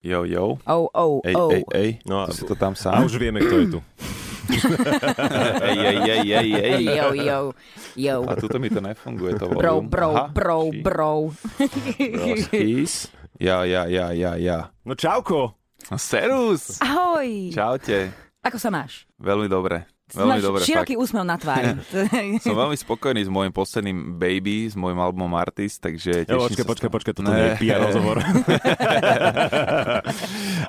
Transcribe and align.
Jo, 0.00 0.24
jo. 0.24 0.56
Oh, 0.64 0.88
oh, 0.90 1.20
Ej, 1.22 1.34
oh. 1.34 1.50
ej, 1.50 1.62
ej. 1.72 1.88
No 2.04 2.24
a- 2.24 2.26
Ty 2.26 2.32
si 2.34 2.44
to 2.44 2.54
tam 2.54 2.72
A 2.72 2.78
sám? 2.78 3.04
už 3.04 3.16
vieme, 3.16 3.38
kto 3.38 3.54
je 3.54 3.66
tu. 3.70 3.80
ej, 5.62 5.78
ej, 5.78 5.98
ej, 6.02 6.26
ej, 6.32 6.50
ej. 6.56 6.82
Yo, 6.90 7.08
yo, 7.12 7.38
yo. 7.94 8.16
A 8.24 8.32
tuto 8.34 8.56
mi 8.56 8.66
to 8.66 8.80
nefunguje, 8.80 9.36
to 9.36 9.46
Bro, 9.46 9.74
volum. 9.76 9.86
bro, 9.86 10.10
Aha, 10.10 10.26
bro, 10.26 10.60
či- 10.66 10.80
bro. 10.80 11.14
Broskis. 11.30 12.94
Ja, 13.40 13.64
ja, 13.64 13.84
ja, 13.86 14.12
ja, 14.12 14.36
ja. 14.36 14.68
No 14.82 14.92
čauko. 14.92 15.56
Serus! 15.96 16.76
Ahoj. 16.78 17.48
Čaute. 17.48 18.12
Ako 18.40 18.56
sa 18.56 18.68
máš? 18.68 19.08
Veľmi 19.16 19.48
dobre. 19.48 19.88
Veľmi 20.12 20.30
Máš 20.32 20.42
dobre, 20.42 20.62
široký 20.66 20.94
fakt. 20.94 21.02
úsmev 21.02 21.24
na 21.24 21.36
tvári. 21.36 21.68
Som 22.44 22.54
veľmi 22.54 22.76
spokojný 22.76 23.20
s 23.22 23.30
môjim 23.30 23.52
posledným 23.54 24.18
Baby, 24.18 24.70
s 24.70 24.74
môjim 24.74 24.98
albumom 24.98 25.30
Artist, 25.34 25.78
takže 25.78 26.26
Jo, 26.26 26.26
teším 26.26 26.46
počkaj, 26.46 26.56
sa 26.56 26.66
z 26.66 26.70
počkaj, 26.70 26.90
počkaj, 26.90 27.12
toto 27.14 27.30
nie 27.30 27.44
je 27.44 27.54
PR 27.58 27.80
rozhovor. 27.80 28.16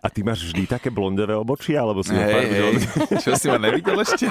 A 0.02 0.08
ty 0.10 0.20
máš 0.22 0.50
vždy 0.50 0.66
také 0.66 0.90
blondevé 0.90 1.34
obočia, 1.34 1.82
alebo 1.82 2.02
si 2.02 2.14
farbíš? 2.14 2.52
hej. 2.52 2.76
Čo 3.22 3.32
si 3.38 3.46
ma 3.50 3.58
nevidel 3.58 3.98
ešte? 4.02 4.30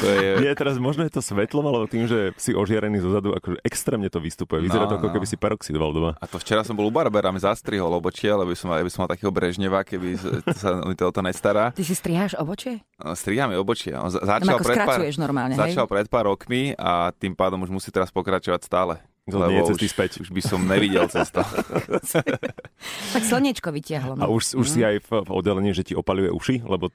To 0.00 0.06
je... 0.06 0.28
Nie, 0.42 0.52
teraz 0.52 0.76
možno 0.76 1.04
je 1.04 1.12
to 1.12 1.20
svetlom, 1.20 1.62
alebo 1.62 1.84
tým, 1.84 2.04
že 2.04 2.32
si 2.34 2.50
ožiarený 2.50 2.98
zozadu, 2.98 3.30
akože 3.32 3.60
extrémne 3.60 4.08
to 4.08 4.18
vystupuje. 4.18 4.64
Vyzerá 4.64 4.84
to 4.84 4.90
No, 4.90 4.98
ako 4.98 5.06
no. 5.06 5.14
keby 5.14 5.26
si 5.26 5.36
peroxidoval 5.36 5.90
doma. 5.92 6.10
A 6.14 6.24
to 6.24 6.36
včera 6.36 6.60
som 6.60 6.72
bol 6.72 6.84
u 6.84 6.90
Barbera, 6.90 7.28
mi 7.28 7.38
zastrihol 7.38 7.92
obočie, 7.92 8.28
lebo 8.28 8.48
by 8.48 8.56
som, 8.56 8.68
aby 8.70 8.88
som 8.88 9.04
mal 9.04 9.10
takého 9.10 9.28
Brežneva, 9.28 9.80
keby 9.80 10.16
sa 10.50 10.82
mi 10.82 10.94
to 10.94 11.04
o 11.04 11.12
to 11.12 11.20
nestará. 11.20 11.70
Ty 11.70 11.82
si 11.82 11.92
striháš 11.92 12.34
obočie? 12.34 12.80
No, 12.96 13.12
Striham 13.12 13.50
je 13.50 13.58
obočie. 13.58 13.92
On 13.92 14.08
za- 14.08 14.18
No 14.20 14.26
začal, 14.26 14.56
pred 14.58 14.76
pár, 14.80 15.00
normálne, 15.18 15.52
hej? 15.54 15.60
začal 15.70 15.84
pred 15.84 16.06
pár 16.06 16.24
rokmi 16.26 16.72
a 16.74 17.12
tým 17.12 17.32
pádom 17.32 17.60
už 17.60 17.70
musí 17.70 17.88
teraz 17.90 18.08
pokračovať 18.08 18.60
stále. 18.62 18.94
To 19.26 19.46
nie 19.46 19.56
je 19.56 19.68
cesty 19.68 19.84
už, 19.84 19.90
späť. 19.90 20.10
už 20.18 20.28
by 20.30 20.40
som 20.40 20.60
nevidel 20.62 21.04
cestu. 21.06 21.44
Tak 23.12 23.22
slniečko 23.22 23.68
vytiahlo. 23.68 24.14
A 24.14 24.24
No. 24.24 24.32
už, 24.32 24.54
už 24.54 24.66
si 24.66 24.80
aj 24.80 24.98
v, 25.00 25.20
v 25.20 25.30
oddelení, 25.30 25.70
že 25.70 25.82
ti 25.82 25.92
opaluje 25.92 26.30
uši, 26.30 26.62
lebo 26.62 26.88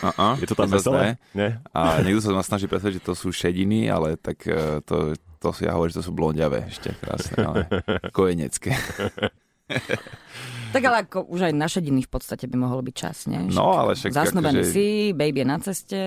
Uh-uh, 0.00 0.34
je 0.42 0.46
to 0.46 0.54
tam 0.54 0.66
zase 0.66 0.82
veselé? 0.82 1.04
ne. 1.32 1.60
A 1.70 2.00
niekto 2.00 2.20
sa 2.20 2.32
ma 2.32 2.40
snaží 2.40 2.64
presvedčiť, 2.64 2.96
že 2.96 3.04
to 3.04 3.14
sú 3.14 3.28
šediny, 3.28 3.86
ale 3.86 4.16
tak 4.16 4.40
eh, 4.44 4.80
to, 4.80 5.12
to 5.36 5.48
si 5.50 5.62
ja 5.62 5.72
hovorím, 5.72 5.92
že 5.92 6.00
to 6.00 6.06
sú 6.06 6.12
blondiavé 6.12 6.66
ešte 6.66 6.90
krásne, 6.94 7.36
ale 7.38 7.58
kojenecké. 8.16 8.72
Tak 10.68 10.82
ale 10.82 10.96
ako 11.02 11.26
už 11.26 11.40
aj 11.42 11.52
na 11.52 11.66
šediny 11.66 12.02
v 12.02 12.10
podstate 12.10 12.46
by 12.46 12.56
mohol 12.56 12.80
byť 12.80 12.94
čas, 12.94 13.26
nie? 13.26 13.38
No, 13.46 13.74
ale 13.76 13.94
však 13.94 14.10
Zasnubený 14.12 14.60
akože- 14.60 14.72
si, 14.72 14.86
baby 15.12 15.38
je 15.38 15.46
na 15.46 15.58
ceste. 15.58 16.00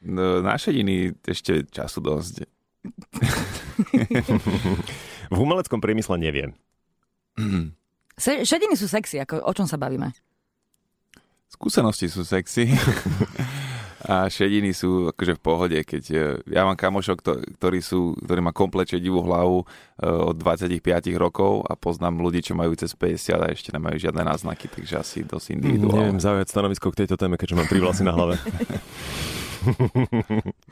No, 0.00 0.40
na 0.40 0.54
šediny 0.54 1.12
ešte 1.20 1.64
času 1.66 1.98
dosť. 1.98 2.34
V 5.30 5.38
umeleckom 5.38 5.78
priemysle 5.78 6.16
neviem. 6.16 6.52
Se, 8.14 8.44
šediny 8.44 8.74
sú 8.74 8.84
sexy, 8.84 9.16
ako, 9.18 9.40
o 9.40 9.52
čom 9.52 9.64
sa 9.64 9.76
bavíme? 9.76 10.12
Skúsenosti 11.48 12.06
sú 12.06 12.22
sexy. 12.22 12.68
A 14.00 14.26
šediny 14.26 14.72
sú 14.72 15.12
akože 15.12 15.36
v 15.36 15.42
pohode, 15.42 15.78
keď 15.78 16.04
eh, 16.10 16.20
ja 16.48 16.64
mám 16.64 16.72
kamošok, 16.72 17.16
kto- 17.20 17.40
ktorí, 17.54 17.84
sú, 17.84 18.16
ktorí 18.16 18.40
má 18.40 18.48
komplet 18.48 18.88
šedivú 18.88 19.20
hlavu 19.20 19.60
eh, 19.60 19.68
od 20.08 20.40
25 20.40 20.80
rokov 21.14 21.68
a 21.68 21.76
poznám 21.76 22.16
ľudí, 22.16 22.40
čo 22.40 22.56
majú 22.56 22.72
cez 22.72 22.96
50 22.96 23.36
a 23.36 23.52
ešte 23.52 23.68
nemajú 23.70 24.00
žiadne 24.00 24.24
náznaky, 24.24 24.72
takže 24.72 24.94
asi 24.96 25.20
dosť 25.20 25.52
Neviem 25.52 25.76
individuálne. 25.76 26.16
zaujať 26.16 26.48
stanovisko 26.48 26.88
k 26.88 27.04
tejto 27.04 27.20
téme, 27.20 27.36
keďže 27.36 27.54
mám 27.54 27.68
tri 27.68 27.76
vlasy 27.76 28.00
na 28.00 28.16
hlave. 28.16 28.40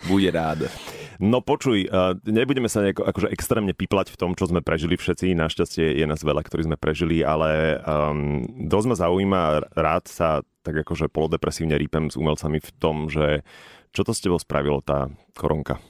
Bude 0.09 0.31
rád. 0.31 0.73
No 1.19 1.43
počuj, 1.43 1.91
nebudeme 2.23 2.71
sa 2.71 2.79
nejako 2.79 3.03
akože 3.03 3.29
extrémne 3.35 3.75
piplať 3.75 4.15
v 4.15 4.19
tom, 4.19 4.31
čo 4.39 4.47
sme 4.47 4.63
prežili 4.63 4.95
všetci. 4.95 5.35
Našťastie 5.35 5.99
je 5.99 6.07
nás 6.07 6.23
veľa, 6.23 6.47
ktorí 6.47 6.63
sme 6.65 6.79
prežili, 6.79 7.27
ale 7.27 7.83
um, 7.83 8.47
dosť 8.71 8.87
ma 8.87 8.97
zaujíma, 8.97 9.41
rád 9.75 10.07
sa 10.07 10.29
tak 10.63 10.87
akože 10.87 11.11
polodepresívne 11.11 11.75
rýpem 11.75 12.07
s 12.07 12.15
umelcami 12.15 12.63
v 12.63 12.71
tom, 12.79 13.11
že 13.11 13.43
čo 13.91 14.07
to 14.07 14.15
s 14.15 14.23
tebou 14.23 14.39
spravilo 14.39 14.79
tá 14.79 15.11
koronka? 15.35 15.83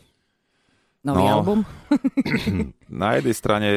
Nový 1.05 1.28
No. 1.28 1.44
album? 1.44 1.59
Na 2.88 3.21
jednej 3.21 3.37
strane 3.37 3.69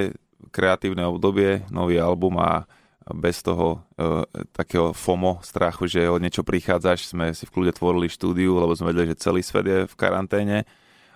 kreatívne 0.50 1.04
obdobie, 1.04 1.68
nový 1.68 2.00
album 2.00 2.40
a 2.40 2.64
bez 3.12 3.42
toho 3.42 3.82
e, 3.98 4.24
takého 4.54 4.94
FOMO, 4.94 5.42
strachu, 5.42 5.90
že 5.90 6.06
o 6.06 6.16
niečo 6.16 6.46
prichádzaš, 6.46 7.12
sme 7.12 7.34
si 7.34 7.44
v 7.44 7.54
kľude 7.54 7.74
tvorili 7.74 8.08
štúdiu, 8.08 8.56
lebo 8.56 8.72
sme 8.72 8.94
vedeli, 8.94 9.12
že 9.12 9.20
celý 9.20 9.42
svet 9.42 9.66
je 9.66 9.80
v 9.90 9.96
karanténe. 9.98 10.64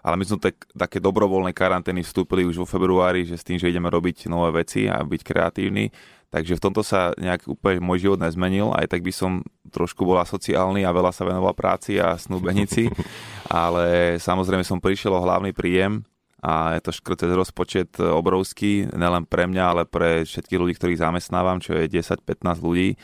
Ale 0.05 0.21
my 0.21 0.23
sme 0.29 0.38
tak, 0.38 0.69
také 0.69 1.01
dobrovoľné 1.01 1.49
karantény 1.49 2.05
vstúpili 2.05 2.45
už 2.45 2.61
vo 2.61 2.69
februári, 2.69 3.25
že 3.25 3.41
s 3.41 3.47
tým, 3.47 3.57
že 3.57 3.73
ideme 3.73 3.89
robiť 3.89 4.29
nové 4.29 4.61
veci 4.61 4.85
a 4.85 5.01
byť 5.01 5.21
kreatívni. 5.25 5.89
Takže 6.29 6.59
v 6.59 6.63
tomto 6.67 6.85
sa 6.85 7.16
nejak 7.17 7.49
úplne 7.49 7.81
môj 7.81 8.05
život 8.05 8.19
nezmenil, 8.21 8.75
aj 8.75 8.91
tak 8.91 9.01
by 9.01 9.09
som 9.09 9.41
trošku 9.71 10.05
bola 10.05 10.27
sociálny 10.27 10.85
a 10.85 10.94
veľa 10.94 11.09
sa 11.09 11.25
venoval 11.25 11.55
práci 11.57 11.97
a 11.97 12.19
snúbenici, 12.19 12.91
ale 13.49 14.17
samozrejme 14.21 14.61
som 14.61 14.83
prišiel 14.83 15.15
o 15.15 15.23
hlavný 15.23 15.55
príjem 15.55 16.05
a 16.45 16.77
je 16.77 16.81
to 16.85 16.91
škrtec 16.94 17.31
rozpočet 17.33 17.97
obrovský, 17.97 18.85
nelen 18.94 19.25
pre 19.25 19.49
mňa, 19.49 19.63
ale 19.65 19.83
pre 19.89 20.21
všetkých 20.27 20.61
ľudí, 20.61 20.73
ktorých 20.77 21.01
zamestnávam, 21.01 21.57
čo 21.57 21.73
je 21.73 21.89
10-15 21.89 22.61
ľudí. 22.61 22.94
E, 22.94 22.97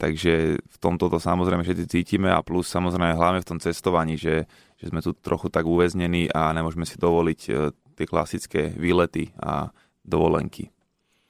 Takže 0.00 0.56
v 0.56 0.76
tomto 0.80 1.12
to 1.12 1.20
samozrejme 1.20 1.60
všetci 1.60 1.84
cítime 1.90 2.32
a 2.32 2.40
plus 2.40 2.70
samozrejme 2.72 3.18
hlavne 3.18 3.44
v 3.44 3.48
tom 3.52 3.58
cestovaní, 3.60 4.16
že, 4.16 4.48
že 4.84 4.92
sme 4.92 5.00
tu 5.00 5.16
trochu 5.16 5.48
tak 5.48 5.64
uväznení 5.64 6.28
a 6.28 6.52
nemôžeme 6.52 6.84
si 6.84 7.00
dovoliť 7.00 7.40
e, 7.48 7.52
tie 7.96 8.04
klasické 8.04 8.68
výlety 8.76 9.32
a 9.40 9.72
dovolenky. 10.04 10.68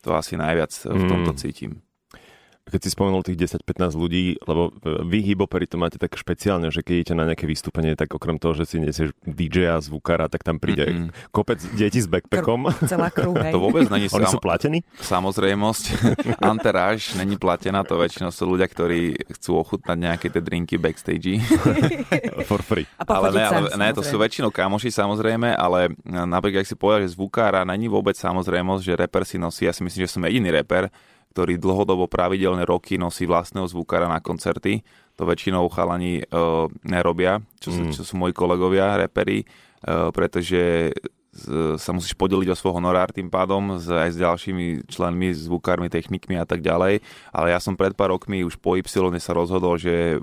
To 0.03 0.19
asi 0.19 0.35
najviac 0.35 0.75
v 0.91 1.05
tomto 1.07 1.33
Mm. 1.33 1.39
cítim. 1.39 1.73
Keď 2.65 2.81
si 2.81 2.91
spomenul 2.97 3.21
tých 3.21 3.61
10-15 3.61 3.93
ľudí, 3.93 4.41
lebo 4.41 4.73
e, 4.81 5.05
vy 5.05 5.21
hipoperi 5.21 5.69
to 5.69 5.77
máte 5.77 6.01
tak 6.01 6.17
špeciálne, 6.17 6.73
že 6.73 6.81
keď 6.81 6.95
idete 6.97 7.13
na 7.13 7.29
nejaké 7.29 7.45
vystúpenie, 7.45 7.93
tak 7.93 8.09
okrem 8.09 8.41
toho, 8.41 8.57
že 8.57 8.65
si 8.65 8.81
nesieš 8.81 9.13
DJ-a, 9.21 9.77
zvukára, 9.85 10.33
tak 10.33 10.41
tam 10.41 10.57
príde 10.57 10.89
Mm-mm. 10.89 11.09
kopec 11.29 11.61
detí 11.77 12.01
s 12.01 12.09
backpackom. 12.09 12.73
Celá 12.89 13.13
krú. 13.13 13.37
To 13.37 13.61
vôbec 13.61 13.85
není 13.93 14.09
Oni 14.17 14.25
sú 14.25 14.41
sam- 14.41 14.45
platení? 14.45 14.81
samozrejmosť. 14.97 15.85
Anteráž 16.41 17.13
není 17.21 17.37
platená, 17.37 17.85
to 17.85 18.01
väčšinou 18.01 18.33
sú 18.33 18.49
ľudia, 18.49 18.65
ktorí 18.65 19.13
chcú 19.37 19.61
ochutnať 19.61 19.97
nejaké 20.01 20.27
tie 20.33 20.41
drinky 20.41 20.81
backstage. 20.81 21.45
For 22.49 22.65
free. 22.65 22.89
A 22.97 23.05
ale 23.05 23.29
ne, 23.29 23.45
ale, 23.45 23.69
ne, 23.77 23.89
to 23.93 24.01
sú 24.01 24.17
väčšinou 24.17 24.49
kamoši 24.49 24.89
samozrejme, 24.89 25.53
ale 25.53 25.93
napríklad, 26.09 26.65
ak 26.65 26.71
si 26.73 26.81
povedal, 26.81 27.05
že 27.05 27.13
zvukára 27.13 27.61
není 27.69 27.93
vôbec 27.93 28.17
samozrejmosť, 28.17 28.81
že 28.81 28.93
reper 28.97 29.29
si 29.29 29.37
nosí, 29.37 29.69
ja 29.69 29.77
si 29.77 29.85
myslím, 29.85 30.09
že 30.09 30.13
som 30.17 30.25
jediný 30.25 30.49
reper, 30.49 30.89
ktorý 31.35 31.59
dlhodobo 31.59 32.07
pravidelné 32.07 32.63
roky 32.63 32.95
nosí 32.95 33.27
vlastného 33.27 33.67
zvukára 33.67 34.07
na 34.07 34.23
koncerty. 34.23 34.87
To 35.19 35.27
väčšinou 35.27 35.67
chalani 35.67 36.23
uh, 36.31 36.71
nerobia, 36.87 37.43
čo, 37.59 37.75
Mm. 37.75 37.91
čo 37.91 38.07
sú 38.07 38.15
moji 38.15 38.31
kolegovia, 38.31 38.95
reperi, 38.95 39.43
uh, 39.43 40.15
pretože 40.15 40.95
sa 41.75 41.91
musíš 41.91 42.15
podeliť 42.15 42.55
o 42.55 42.55
svoj 42.55 42.79
honorár 42.79 43.11
tým 43.11 43.27
pádom 43.27 43.75
s, 43.75 43.91
aj 43.91 44.15
s 44.15 44.23
ďalšími 44.23 44.87
členmi, 44.87 45.35
zvukármi, 45.35 45.91
technikmi 45.91 46.39
a 46.39 46.47
tak 46.47 46.63
ďalej. 46.63 47.03
Ale 47.35 47.47
ja 47.51 47.59
som 47.59 47.75
pred 47.75 47.91
pár 47.99 48.15
rokmi 48.15 48.47
už 48.47 48.55
po 48.63 48.79
Y 48.79 48.87
sa 49.19 49.35
rozhodol, 49.35 49.75
že 49.75 50.23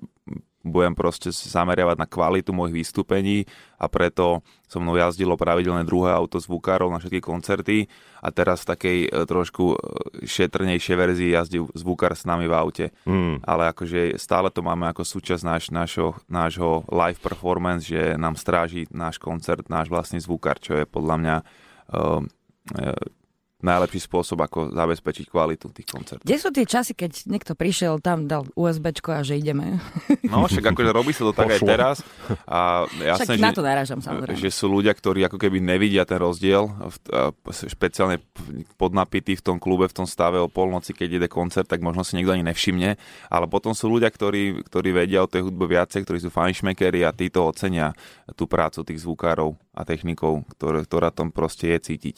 budem 0.61 0.93
proste 0.93 1.33
zameriavať 1.33 1.97
na 1.97 2.07
kvalitu 2.07 2.53
mojich 2.53 2.85
vystúpení 2.85 3.49
a 3.81 3.89
preto 3.89 4.45
so 4.69 4.77
mnou 4.77 4.93
jazdilo 4.95 5.33
pravidelne 5.33 5.81
druhé 5.83 6.13
auto 6.13 6.37
zvukárov 6.37 6.93
na 6.93 7.01
všetky 7.01 7.21
koncerty 7.21 7.89
a 8.21 8.29
teraz 8.29 8.61
v 8.63 8.69
takej 8.77 8.97
e, 9.05 9.07
trošku 9.25 9.73
e, 9.73 9.75
šetrnejšej 10.23 10.95
verzii 10.95 11.29
jazdí 11.33 11.59
zvukár 11.73 12.13
s 12.13 12.23
nami 12.29 12.45
v 12.45 12.53
aute. 12.53 12.85
Mm. 13.09 13.41
Ale 13.41 13.73
akože 13.73 14.15
stále 14.21 14.53
to 14.53 14.61
máme 14.61 14.85
ako 14.89 15.01
súčasť 15.01 15.43
náš, 15.43 15.63
našo, 15.73 16.21
nášho 16.29 16.85
live 16.87 17.19
performance, 17.19 17.89
že 17.89 18.13
nám 18.15 18.37
stráži 18.37 18.85
náš 18.93 19.17
koncert, 19.17 19.65
náš 19.67 19.89
vlastný 19.89 20.21
zvukár, 20.21 20.61
čo 20.61 20.77
je 20.77 20.85
podľa 20.85 21.15
mňa 21.17 21.35
uh, 21.41 22.21
najlepší 23.63 23.99
spôsob, 24.03 24.41
ako 24.41 24.73
zabezpečiť 24.73 25.25
kvalitu 25.29 25.69
tých 25.71 25.87
koncertov. 25.87 26.25
Kde 26.25 26.37
sú 26.37 26.49
tie 26.49 26.65
časy, 26.65 26.93
keď 26.93 27.25
niekto 27.29 27.53
prišiel, 27.53 28.01
tam 28.01 28.25
dal 28.25 28.45
USBčko 28.53 29.15
a 29.15 29.21
že 29.21 29.37
ideme? 29.37 29.77
No, 30.25 30.45
však 30.45 30.73
akože 30.73 30.91
robí 30.91 31.11
sa 31.13 31.23
to 31.29 31.33
tak 31.33 31.49
aj 31.53 31.59
Pošlo. 31.61 31.69
teraz. 31.69 31.95
A 32.45 32.85
jasné, 33.01 33.37
Však 33.37 33.41
na 33.41 33.51
že, 33.51 33.57
to 33.57 33.63
narážam 33.63 33.99
samozrejme. 33.99 34.37
že 34.37 34.49
sú 34.49 34.65
ľudia, 34.67 34.93
ktorí 34.93 35.25
ako 35.25 35.37
keby 35.37 35.57
nevidia 35.61 36.03
ten 36.05 36.17
rozdiel, 36.17 36.67
špeciálne 37.51 38.19
podnapití 38.75 39.37
v 39.37 39.43
tom 39.43 39.57
klube, 39.57 39.87
v 39.87 39.95
tom 40.03 40.07
stave 40.07 40.39
o 40.41 40.49
polnoci, 40.49 40.91
keď 40.93 41.21
ide 41.21 41.27
koncert, 41.29 41.67
tak 41.69 41.79
možno 41.79 42.01
si 42.01 42.17
niekto 42.17 42.33
ani 42.33 42.45
nevšimne, 42.45 42.95
ale 43.29 43.45
potom 43.47 43.71
sú 43.75 43.87
ľudia, 43.87 44.09
ktorí, 44.09 44.65
ktorí 44.65 44.89
vedia 44.91 45.21
o 45.23 45.29
tej 45.29 45.45
hudbe 45.45 45.67
viacej, 45.67 46.03
ktorí 46.03 46.19
sú 46.19 46.29
fajnšmekery 46.33 47.03
a 47.05 47.13
títo 47.13 47.45
ocenia 47.45 47.93
tú 48.33 48.47
prácu 48.47 48.81
tých 48.83 49.03
zvukárov 49.03 49.53
a 49.71 49.81
technikov, 49.83 50.43
ktoré, 50.57 50.83
ktorá 50.83 51.11
tam 51.11 51.31
proste 51.31 51.71
je 51.75 51.93
cítiť. 51.93 52.17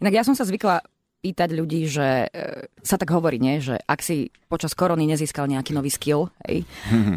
Inak 0.00 0.12
ja 0.14 0.22
som 0.24 0.34
sa 0.34 0.46
zvykla 0.46 0.82
pýtať 1.22 1.54
ľudí, 1.54 1.86
že 1.86 2.26
e, 2.26 2.66
sa 2.82 2.98
tak 2.98 3.14
hovorí, 3.14 3.38
nie? 3.38 3.62
že 3.62 3.78
ak 3.78 4.02
si 4.02 4.34
počas 4.50 4.74
korony 4.74 5.06
nezískal 5.06 5.46
nejaký 5.46 5.70
nový 5.70 5.86
skill, 5.86 6.34
hej, 6.44 6.66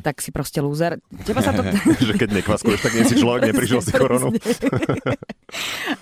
tak 0.06 0.22
si 0.22 0.30
proste 0.30 0.62
lúzer. 0.62 1.02
Teba 1.26 1.42
sa 1.42 1.52
to... 1.52 1.66
že 2.08 2.14
keď 2.14 2.38
nekvaskuješ, 2.40 2.80
tak 2.86 2.94
nie 2.94 3.04
si 3.10 3.18
človek, 3.18 3.50
neprišiel 3.50 3.82
si 3.82 3.92
koronu. 3.92 4.30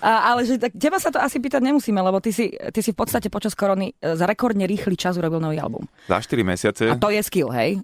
A, 0.04 0.36
ale 0.36 0.44
že 0.44 0.60
tak, 0.60 0.76
teba 0.76 1.00
sa 1.00 1.08
to 1.08 1.16
asi 1.16 1.40
pýtať 1.40 1.64
nemusíme, 1.64 1.96
lebo 1.96 2.20
ty 2.20 2.28
si, 2.28 2.52
ty 2.52 2.80
si 2.84 2.92
v 2.92 2.98
podstate 3.00 3.32
počas 3.32 3.56
korony 3.56 3.96
e, 3.96 4.12
za 4.12 4.28
rekordne 4.28 4.68
rýchly 4.68 5.00
čas 5.00 5.16
urobil 5.16 5.40
nový 5.40 5.56
album. 5.56 5.88
Za 6.04 6.20
4 6.20 6.44
mesiace. 6.44 6.84
A 6.92 7.00
to 7.00 7.08
je 7.08 7.24
skill, 7.24 7.48
hej? 7.56 7.80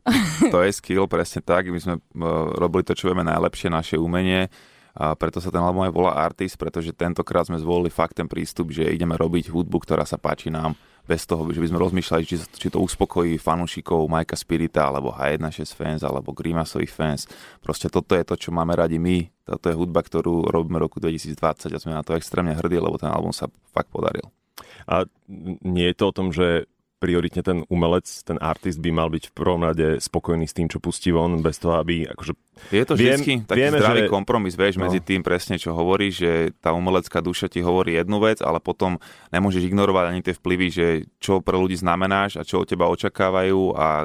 to 0.53 0.61
je 0.61 0.71
skill, 0.77 1.09
presne 1.09 1.41
tak. 1.41 1.73
My 1.73 1.81
sme 1.81 1.95
uh, 1.97 2.53
robili 2.61 2.85
to, 2.85 2.93
čo 2.93 3.09
vieme 3.09 3.25
najlepšie, 3.25 3.73
naše 3.73 3.97
umenie 3.97 4.53
a 4.95 5.15
preto 5.15 5.39
sa 5.39 5.55
ten 5.55 5.63
album 5.63 5.87
aj 5.87 5.95
volá 5.95 6.13
Artist, 6.19 6.59
pretože 6.59 6.91
tentokrát 6.91 7.47
sme 7.47 7.59
zvolili 7.63 7.91
fakt 7.91 8.19
ten 8.19 8.27
prístup, 8.27 8.75
že 8.75 8.91
ideme 8.91 9.15
robiť 9.15 9.51
hudbu, 9.51 9.83
ktorá 9.87 10.03
sa 10.03 10.19
páči 10.19 10.51
nám, 10.51 10.75
bez 11.07 11.27
toho, 11.27 11.43
že 11.51 11.59
by 11.59 11.69
sme 11.71 11.83
rozmýšľali, 11.83 12.23
či, 12.23 12.37
či 12.39 12.69
to 12.71 12.79
uspokojí 12.79 13.35
fanúšikov 13.35 14.07
Majka 14.07 14.39
Spirita, 14.39 14.87
alebo 14.87 15.11
H1.6 15.11 15.75
fans, 15.75 16.01
alebo 16.07 16.31
Grimasových 16.31 16.93
fans. 16.93 17.27
Proste 17.59 17.91
toto 17.91 18.15
je 18.15 18.23
to, 18.23 18.39
čo 18.39 18.55
máme 18.55 18.79
radi 18.79 19.03
my. 19.03 19.27
Toto 19.43 19.67
je 19.67 19.75
hudba, 19.75 20.07
ktorú 20.07 20.47
robíme 20.47 20.79
roku 20.79 21.03
2020 21.03 21.75
a 21.75 21.79
sme 21.83 21.99
na 21.99 22.07
to 22.07 22.15
extrémne 22.15 22.55
hrdí, 22.55 22.79
lebo 22.79 22.95
ten 22.95 23.11
album 23.11 23.35
sa 23.35 23.51
fakt 23.75 23.91
podaril. 23.91 24.31
A 24.87 25.03
nie 25.67 25.91
je 25.91 25.97
to 25.99 26.05
o 26.11 26.15
tom, 26.15 26.31
že 26.31 26.71
prioritne 27.01 27.41
ten 27.41 27.65
umelec, 27.73 28.05
ten 28.29 28.37
artist 28.37 28.77
by 28.79 28.93
mal 28.93 29.09
byť 29.09 29.33
v 29.33 29.35
prvom 29.35 29.65
rade 29.65 29.97
spokojný 29.99 30.45
s 30.45 30.53
tým, 30.53 30.69
čo 30.69 30.79
pustí 30.79 31.09
von, 31.09 31.41
bez 31.41 31.57
toho, 31.57 31.81
aby 31.81 32.05
akože... 32.05 32.37
Je 32.69 32.85
to 32.85 32.93
viem, 32.93 33.17
vždycky 33.17 33.33
taký 33.49 33.57
vieme, 33.57 33.79
zdravý 33.81 34.03
že... 34.05 34.13
kompromis, 34.13 34.53
vieš, 34.53 34.77
no. 34.77 34.85
medzi 34.85 35.01
tým 35.01 35.25
presne, 35.25 35.57
čo 35.57 35.73
hovorí, 35.73 36.13
že 36.13 36.53
tá 36.61 36.77
umelecká 36.77 37.25
duša 37.25 37.49
ti 37.49 37.65
hovorí 37.65 37.97
jednu 37.97 38.21
vec, 38.21 38.45
ale 38.45 38.61
potom 38.61 39.01
nemôžeš 39.33 39.65
ignorovať 39.65 40.05
ani 40.13 40.21
tie 40.21 40.37
vplyvy, 40.37 40.67
že 40.69 40.87
čo 41.17 41.41
pre 41.41 41.57
ľudí 41.57 41.81
znamenáš 41.81 42.37
a 42.37 42.45
čo 42.45 42.61
od 42.61 42.69
teba 42.69 42.93
očakávajú 42.93 43.73
a 43.73 44.05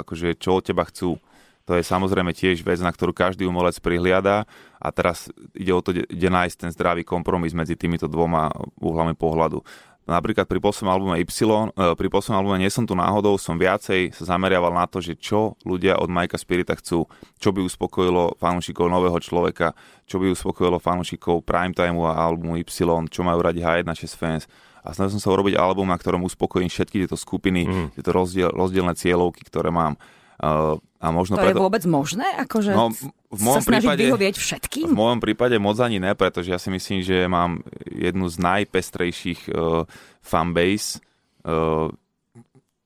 akože 0.00 0.40
čo 0.40 0.56
od 0.56 0.64
teba 0.64 0.88
chcú. 0.88 1.20
To 1.70 1.78
je 1.78 1.86
samozrejme 1.86 2.34
tiež 2.34 2.66
vec, 2.66 2.82
na 2.82 2.90
ktorú 2.90 3.14
každý 3.14 3.46
umelec 3.46 3.78
prihliada 3.78 4.42
a 4.82 4.90
teraz 4.90 5.30
ide 5.54 5.70
o 5.70 5.78
to, 5.78 5.94
kde 5.94 6.26
nájsť 6.26 6.66
ten 6.66 6.70
zdravý 6.74 7.06
kompromis 7.06 7.54
medzi 7.54 7.78
týmito 7.78 8.10
dvoma 8.10 8.50
uhlami 8.82 9.14
pohľadu. 9.14 9.62
Napríklad 10.02 10.50
pri 10.50 10.58
poslednom 10.58 10.90
albume 10.90 11.22
Y, 11.22 11.30
e, 11.30 11.94
pri 11.94 12.08
poslednom 12.10 12.42
albume 12.42 12.58
nie 12.58 12.74
som 12.74 12.82
tu 12.82 12.98
náhodou, 12.98 13.38
som 13.38 13.54
viacej 13.54 14.10
sa 14.10 14.34
zameriaval 14.34 14.74
na 14.74 14.90
to, 14.90 14.98
že 14.98 15.14
čo 15.14 15.54
ľudia 15.62 15.94
od 16.02 16.10
Majka 16.10 16.34
Spirita 16.34 16.74
chcú, 16.74 17.06
čo 17.38 17.54
by 17.54 17.62
uspokojilo 17.62 18.34
fanúšikov 18.42 18.90
nového 18.90 19.22
človeka, 19.22 19.70
čo 20.10 20.18
by 20.18 20.34
uspokojilo 20.34 20.82
fanúšikov 20.82 21.46
Primetime 21.46 21.94
a 22.02 22.26
albumu 22.26 22.58
Y, 22.58 22.66
čo 23.14 23.22
majú 23.22 23.38
radi 23.46 23.62
H1.6 23.62 24.18
fans. 24.18 24.50
A 24.82 24.90
snažil 24.90 25.22
som 25.22 25.30
sa 25.30 25.30
urobiť 25.38 25.54
album, 25.54 25.86
na 25.86 25.94
ktorom 25.94 26.26
uspokojím 26.26 26.66
všetky 26.66 27.06
tieto 27.06 27.14
skupiny, 27.14 27.70
mm. 27.70 27.86
tieto 27.94 28.10
rozdiel, 28.10 28.50
rozdielne 28.50 28.98
cieľovky, 28.98 29.46
ktoré 29.46 29.70
mám. 29.70 29.94
A 30.40 31.06
možno 31.12 31.36
to 31.36 31.44
preto... 31.44 31.52
je 31.52 31.64
vôbec 31.64 31.84
možné? 31.84 32.24
Akože 32.40 32.72
no, 32.72 32.88
v 33.28 33.40
môjom 33.40 33.60
sa 33.60 33.70
prípade, 33.76 34.04
vyhovieť 34.08 34.36
všetkým? 34.40 34.86
V 34.88 34.96
môjom 34.96 35.20
prípade 35.20 35.56
moc 35.60 35.76
ani 35.80 36.00
ne, 36.00 36.16
pretože 36.16 36.48
ja 36.48 36.56
si 36.56 36.72
myslím, 36.72 37.04
že 37.04 37.28
mám 37.28 37.60
jednu 37.84 38.24
z 38.28 38.36
najpestrejších 38.40 39.52
uh, 39.52 39.84
fanbase 40.24 41.04
uh, 41.44 41.92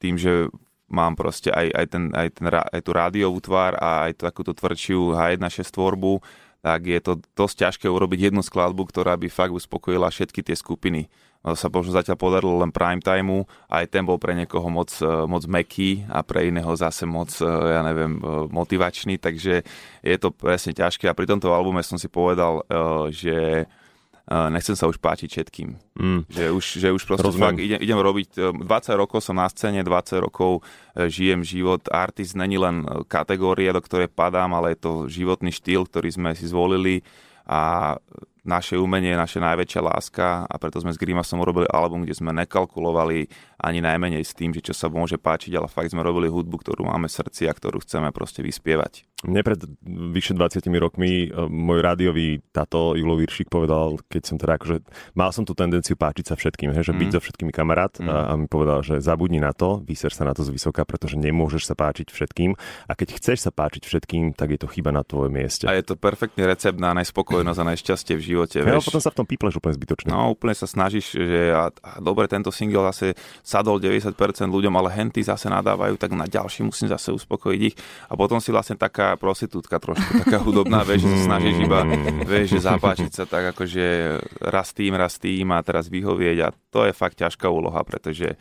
tým, 0.03 0.19
že 0.19 0.51
mám 0.91 1.15
proste 1.15 1.55
aj, 1.55 1.67
aj, 1.75 1.87
ten, 1.91 2.05
aj, 2.15 2.29
ten, 2.39 2.47
aj 2.51 2.81
tú 2.83 2.91
rádiovú 2.95 3.39
tvár 3.39 3.79
a 3.79 4.11
aj 4.11 4.23
takúto 4.23 4.55
tvrdšiu 4.55 5.15
H1.6 5.15 5.75
tvorbu, 5.75 6.23
tak 6.63 6.81
je 6.87 7.01
to 7.03 7.13
dosť 7.35 7.57
ťažké 7.67 7.87
urobiť 7.91 8.31
jednu 8.31 8.43
skladbu, 8.43 8.89
ktorá 8.89 9.15
by 9.19 9.29
fakt 9.31 9.55
uspokojila 9.55 10.11
všetky 10.11 10.43
tie 10.43 10.57
skupiny 10.59 11.11
sa 11.53 11.69
možno 11.69 11.93
zatiaľ 11.93 12.17
podarilo 12.17 12.57
len 12.57 12.73
prime 12.73 13.05
timeu, 13.05 13.45
aj 13.69 13.93
ten 13.93 14.01
bol 14.01 14.17
pre 14.17 14.33
niekoho 14.33 14.65
moc, 14.73 14.89
e, 14.97 15.29
moc 15.29 15.45
meký 15.45 16.09
a 16.09 16.25
pre 16.25 16.49
iného 16.49 16.73
zase 16.73 17.05
moc, 17.05 17.29
e, 17.37 17.45
ja 17.45 17.85
neviem, 17.85 18.17
e, 18.17 18.49
motivačný, 18.49 19.21
takže 19.21 19.61
je 20.01 20.17
to 20.17 20.33
presne 20.33 20.73
ťažké 20.73 21.05
a 21.05 21.13
pri 21.13 21.29
tomto 21.29 21.53
albume 21.53 21.85
som 21.85 22.01
si 22.01 22.09
povedal, 22.09 22.65
že 23.13 23.69
nechcem 24.25 24.73
sa 24.73 24.89
už 24.89 24.97
páčiť 24.97 25.29
všetkým. 25.29 25.77
Mm. 26.01 26.21
Že 26.33 26.45
už, 26.57 26.65
že 26.81 26.89
už 26.97 27.03
proste 27.05 27.29
Rozumiem. 27.29 27.45
fakt 27.45 27.61
idem, 27.61 27.81
idem 27.81 28.01
robiť, 28.01 28.29
20 28.57 28.65
rokov 28.97 29.21
som 29.21 29.37
na 29.37 29.45
scéne, 29.53 29.85
20 29.85 30.25
rokov 30.25 30.65
žijem 30.97 31.45
život. 31.45 31.85
Artist 31.93 32.33
není 32.33 32.57
len 32.57 32.89
kategória, 33.05 33.77
do 33.77 33.85
ktorej 33.85 34.09
padám, 34.09 34.57
ale 34.57 34.73
je 34.73 34.79
to 34.81 34.93
životný 35.13 35.53
štýl, 35.53 35.85
ktorý 35.85 36.09
sme 36.09 36.31
si 36.33 36.49
zvolili 36.49 37.05
a 37.45 37.97
naše 38.45 38.77
umenie 38.77 39.17
je 39.17 39.23
naša 39.25 39.41
najväčšia 39.41 39.81
láska 39.81 40.45
a 40.45 40.55
preto 40.61 40.77
sme 40.77 40.93
s 40.93 41.01
Grimasom 41.01 41.41
urobili 41.41 41.65
album, 41.73 42.05
kde 42.05 42.13
sme 42.13 42.31
nekalkulovali 42.37 43.27
ani 43.65 43.81
najmenej 43.81 44.23
s 44.23 44.37
tým, 44.37 44.53
že 44.53 44.61
čo 44.61 44.77
sa 44.77 44.93
môže 44.93 45.17
páčiť, 45.17 45.57
ale 45.57 45.73
fakt 45.73 45.91
sme 45.91 46.05
robili 46.05 46.29
hudbu, 46.29 46.61
ktorú 46.61 46.85
máme 46.85 47.09
v 47.09 47.17
srdci 47.17 47.49
a 47.49 47.57
ktorú 47.57 47.81
chceme 47.81 48.13
proste 48.13 48.45
vyspievať. 48.45 49.09
Mne 49.25 49.41
pred 49.41 49.57
vyše 50.13 50.37
20 50.37 50.61
rokmi 50.77 51.33
e, 51.33 51.49
môj 51.49 51.81
rádiový 51.81 52.45
tato 52.53 52.93
Julo 52.93 53.17
Viršik 53.17 53.49
povedal, 53.49 53.97
keď 54.05 54.23
som 54.29 54.37
teda 54.37 54.61
akože, 54.61 54.85
mal 55.17 55.33
som 55.33 55.49
tú 55.49 55.57
tendenciu 55.57 55.97
páčiť 55.97 56.29
sa 56.29 56.35
všetkým, 56.37 56.77
he, 56.77 56.81
že 56.85 56.93
mm. 56.93 57.01
byť 57.01 57.09
so 57.17 57.21
všetkými 57.25 57.53
kamarát 57.57 57.97
mm. 57.97 58.05
a, 58.05 58.17
a 58.29 58.33
mi 58.37 58.45
povedal, 58.45 58.85
že 58.85 59.01
zabudni 59.01 59.41
na 59.41 59.57
to, 59.57 59.81
vyser 59.81 60.13
sa 60.13 60.29
na 60.29 60.37
to 60.37 60.45
z 60.45 60.53
vysoka, 60.53 60.85
pretože 60.85 61.17
nemôžeš 61.17 61.73
sa 61.73 61.75
páčiť 61.75 62.13
všetkým 62.13 62.53
a 62.85 62.93
keď 62.93 63.09
chceš 63.17 63.49
sa 63.49 63.51
páčiť 63.51 63.89
všetkým, 63.89 64.37
tak 64.37 64.53
je 64.53 64.61
to 64.61 64.69
chyba 64.69 64.93
na 64.93 65.01
tvojom 65.01 65.33
mieste. 65.33 65.65
A 65.65 65.73
je 65.73 65.89
to 65.89 65.97
perfektný 65.97 66.45
recept 66.45 66.77
na 66.77 66.93
najspokojnosť 67.01 67.59
a 67.65 67.69
najšťastie 67.73 68.15
v 68.21 68.23
živote. 68.23 68.61
Ja, 68.61 68.77
potom 68.85 69.01
sa 69.01 69.09
v 69.09 69.25
tom 69.25 69.27
pípleš 69.27 69.57
úplne 69.57 69.73
zbytočne. 69.73 70.13
No, 70.13 70.37
úplne 70.37 70.53
sa 70.53 70.69
snažíš, 70.69 71.17
že 71.17 71.49
a, 71.49 71.73
a 71.73 71.93
dobre, 72.05 72.29
tento 72.29 72.53
single 72.53 72.85
zase 72.93 73.17
sadol 73.55 73.79
90% 73.79 74.19
ľuďom, 74.51 74.75
ale 74.75 74.91
henty 74.91 75.23
zase 75.23 75.47
nadávajú, 75.47 75.95
tak 75.95 76.11
na 76.19 76.27
ďalší 76.27 76.67
musím 76.67 76.91
zase 76.91 77.15
uspokojiť 77.15 77.61
ich. 77.63 77.79
A 78.11 78.19
potom 78.19 78.43
si 78.43 78.51
vlastne 78.51 78.75
taká 78.75 79.15
prostitútka 79.15 79.79
trošku, 79.79 80.27
taká 80.27 80.43
hudobná, 80.43 80.83
vieš, 80.83 81.07
že 81.07 81.11
sa 81.15 81.21
snažíš 81.31 81.57
iba, 81.63 81.87
vieš, 82.27 82.59
že 82.59 82.67
zapáčiť 82.67 83.13
sa 83.15 83.25
tak 83.31 83.55
akože 83.55 83.87
raz 84.51 84.75
tým, 84.75 84.99
raz 84.99 85.23
tým 85.23 85.55
a 85.55 85.63
teraz 85.63 85.87
vyhovieť 85.87 86.39
a 86.43 86.49
to 86.75 86.83
je 86.91 86.93
fakt 86.93 87.23
ťažká 87.23 87.47
úloha, 87.47 87.79
pretože 87.87 88.35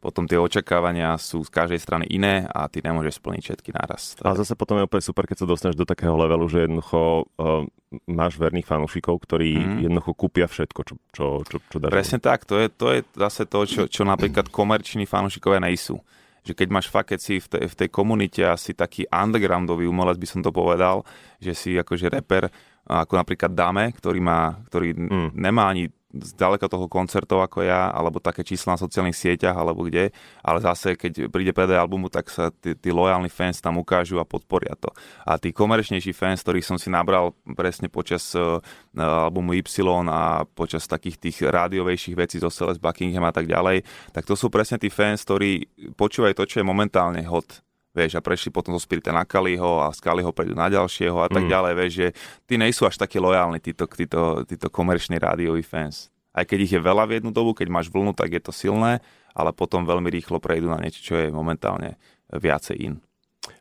potom 0.00 0.24
tie 0.24 0.40
očakávania 0.40 1.12
sú 1.20 1.44
z 1.44 1.52
každej 1.52 1.80
strany 1.80 2.04
iné 2.08 2.48
a 2.48 2.64
ty 2.72 2.80
nemôžeš 2.80 3.20
splniť 3.20 3.42
všetky 3.44 3.70
naraz. 3.76 4.16
A 4.24 4.32
zase 4.32 4.56
potom 4.56 4.80
je 4.80 4.88
úplne 4.88 5.04
super, 5.04 5.28
keď 5.28 5.44
sa 5.44 5.46
dostaneš 5.46 5.76
do 5.76 5.84
takého 5.84 6.16
levelu, 6.16 6.48
že 6.48 6.64
jednoducho 6.64 7.28
uh, 7.28 7.68
máš 8.08 8.40
verných 8.40 8.64
fanúšikov, 8.64 9.20
ktorí 9.20 9.60
mm. 9.60 9.78
jednoducho 9.84 10.12
kúpia 10.16 10.48
všetko, 10.48 10.80
čo, 10.88 10.94
čo, 11.12 11.26
čo, 11.44 11.56
čo 11.68 11.76
dáš. 11.76 11.92
Presne 11.92 12.18
tak, 12.18 12.48
to 12.48 12.56
je, 12.56 12.72
to 12.72 12.86
je 12.96 13.00
zase 13.12 13.44
to, 13.44 13.60
čo, 13.68 13.82
čo 13.92 14.02
napríklad 14.08 14.48
komerční 14.48 15.04
fanúšikovia 15.04 15.60
nejsú 15.60 16.00
že 16.40 16.56
keď 16.56 16.68
máš 16.72 16.88
fakt, 16.88 17.12
keď 17.12 17.20
si 17.20 17.36
v 17.36 17.46
tej, 17.52 17.64
v 17.68 17.78
tej 17.84 17.88
komunite 17.92 18.40
asi 18.40 18.72
taký 18.72 19.04
undergroundový 19.12 19.84
umelec, 19.84 20.16
by 20.16 20.24
som 20.24 20.40
to 20.40 20.48
povedal, 20.48 21.04
že 21.36 21.52
si 21.52 21.70
akože 21.76 22.08
reper, 22.08 22.48
ako 22.88 23.12
napríklad 23.20 23.52
Dame, 23.52 23.92
ktorý, 23.92 24.24
má, 24.24 24.56
ktorý 24.72 24.96
mm. 24.96 25.36
nemá 25.36 25.68
ani 25.68 25.92
zďaleka 26.10 26.66
toho 26.66 26.90
koncertov 26.90 27.40
ako 27.46 27.62
ja, 27.62 27.90
alebo 27.90 28.18
také 28.18 28.42
čísla 28.42 28.74
na 28.74 28.82
sociálnych 28.82 29.14
sieťach, 29.14 29.54
alebo 29.54 29.86
kde, 29.86 30.10
ale 30.42 30.58
zase, 30.58 30.98
keď 30.98 31.30
príde 31.30 31.54
PD 31.54 31.78
albumu, 31.78 32.10
tak 32.10 32.26
sa 32.28 32.50
tí, 32.50 32.74
tí 32.74 32.90
lojálni 32.90 33.30
fans 33.30 33.62
tam 33.62 33.78
ukážu 33.78 34.18
a 34.18 34.26
podporia 34.26 34.74
to. 34.74 34.90
A 35.22 35.38
tí 35.38 35.54
komerčnejší 35.54 36.10
fans, 36.10 36.42
ktorých 36.42 36.66
som 36.66 36.76
si 36.76 36.90
nabral 36.90 37.32
presne 37.54 37.86
počas 37.86 38.34
uh, 38.34 38.58
albumu 38.98 39.54
Y 39.54 39.62
a 40.10 40.42
počas 40.44 40.90
takých 40.90 41.16
tých 41.22 41.36
rádiovejších 41.46 42.18
vecí 42.18 42.36
zo 42.42 42.50
Celeste 42.50 42.82
Buckingham 42.82 43.24
a 43.24 43.32
tak 43.32 43.46
ďalej, 43.46 43.86
tak 44.10 44.26
to 44.26 44.34
sú 44.34 44.50
presne 44.50 44.82
tí 44.82 44.90
fans, 44.90 45.22
ktorí 45.22 45.70
počúvajú 45.94 46.34
to, 46.34 46.44
čo 46.44 46.56
je 46.60 46.66
momentálne 46.66 47.22
hot 47.24 47.62
vieš, 47.90 48.18
a 48.18 48.24
prešli 48.24 48.54
potom 48.54 48.74
zo 48.76 48.82
Spirita 48.82 49.10
na 49.10 49.26
Kaliho 49.26 49.82
a 49.82 49.90
z 49.90 50.00
Kaliho 50.02 50.30
prejdú 50.30 50.54
na 50.54 50.70
ďalšieho 50.70 51.16
a 51.22 51.26
tak 51.26 51.46
mm. 51.46 51.50
ďalej, 51.50 51.72
vieš, 51.74 51.92
že 51.92 52.08
tí 52.46 52.54
nejsú 52.54 52.86
až 52.86 52.96
takí 52.98 53.18
lojálni, 53.18 53.58
títo, 53.58 53.90
títo, 53.90 54.46
títo 54.46 54.66
komerční 54.70 55.18
rádioví 55.18 55.62
fans. 55.66 56.08
Aj 56.30 56.46
keď 56.46 56.58
ich 56.62 56.72
je 56.78 56.80
veľa 56.80 57.10
v 57.10 57.18
jednu 57.18 57.34
dobu, 57.34 57.58
keď 57.58 57.66
máš 57.66 57.90
vlnu, 57.90 58.14
tak 58.14 58.30
je 58.30 58.42
to 58.42 58.54
silné, 58.54 59.02
ale 59.34 59.50
potom 59.50 59.82
veľmi 59.82 60.06
rýchlo 60.06 60.38
prejdú 60.38 60.70
na 60.70 60.78
niečo, 60.78 61.02
čo 61.02 61.14
je 61.18 61.34
momentálne 61.34 61.98
viacej 62.30 62.76
in. 62.78 62.94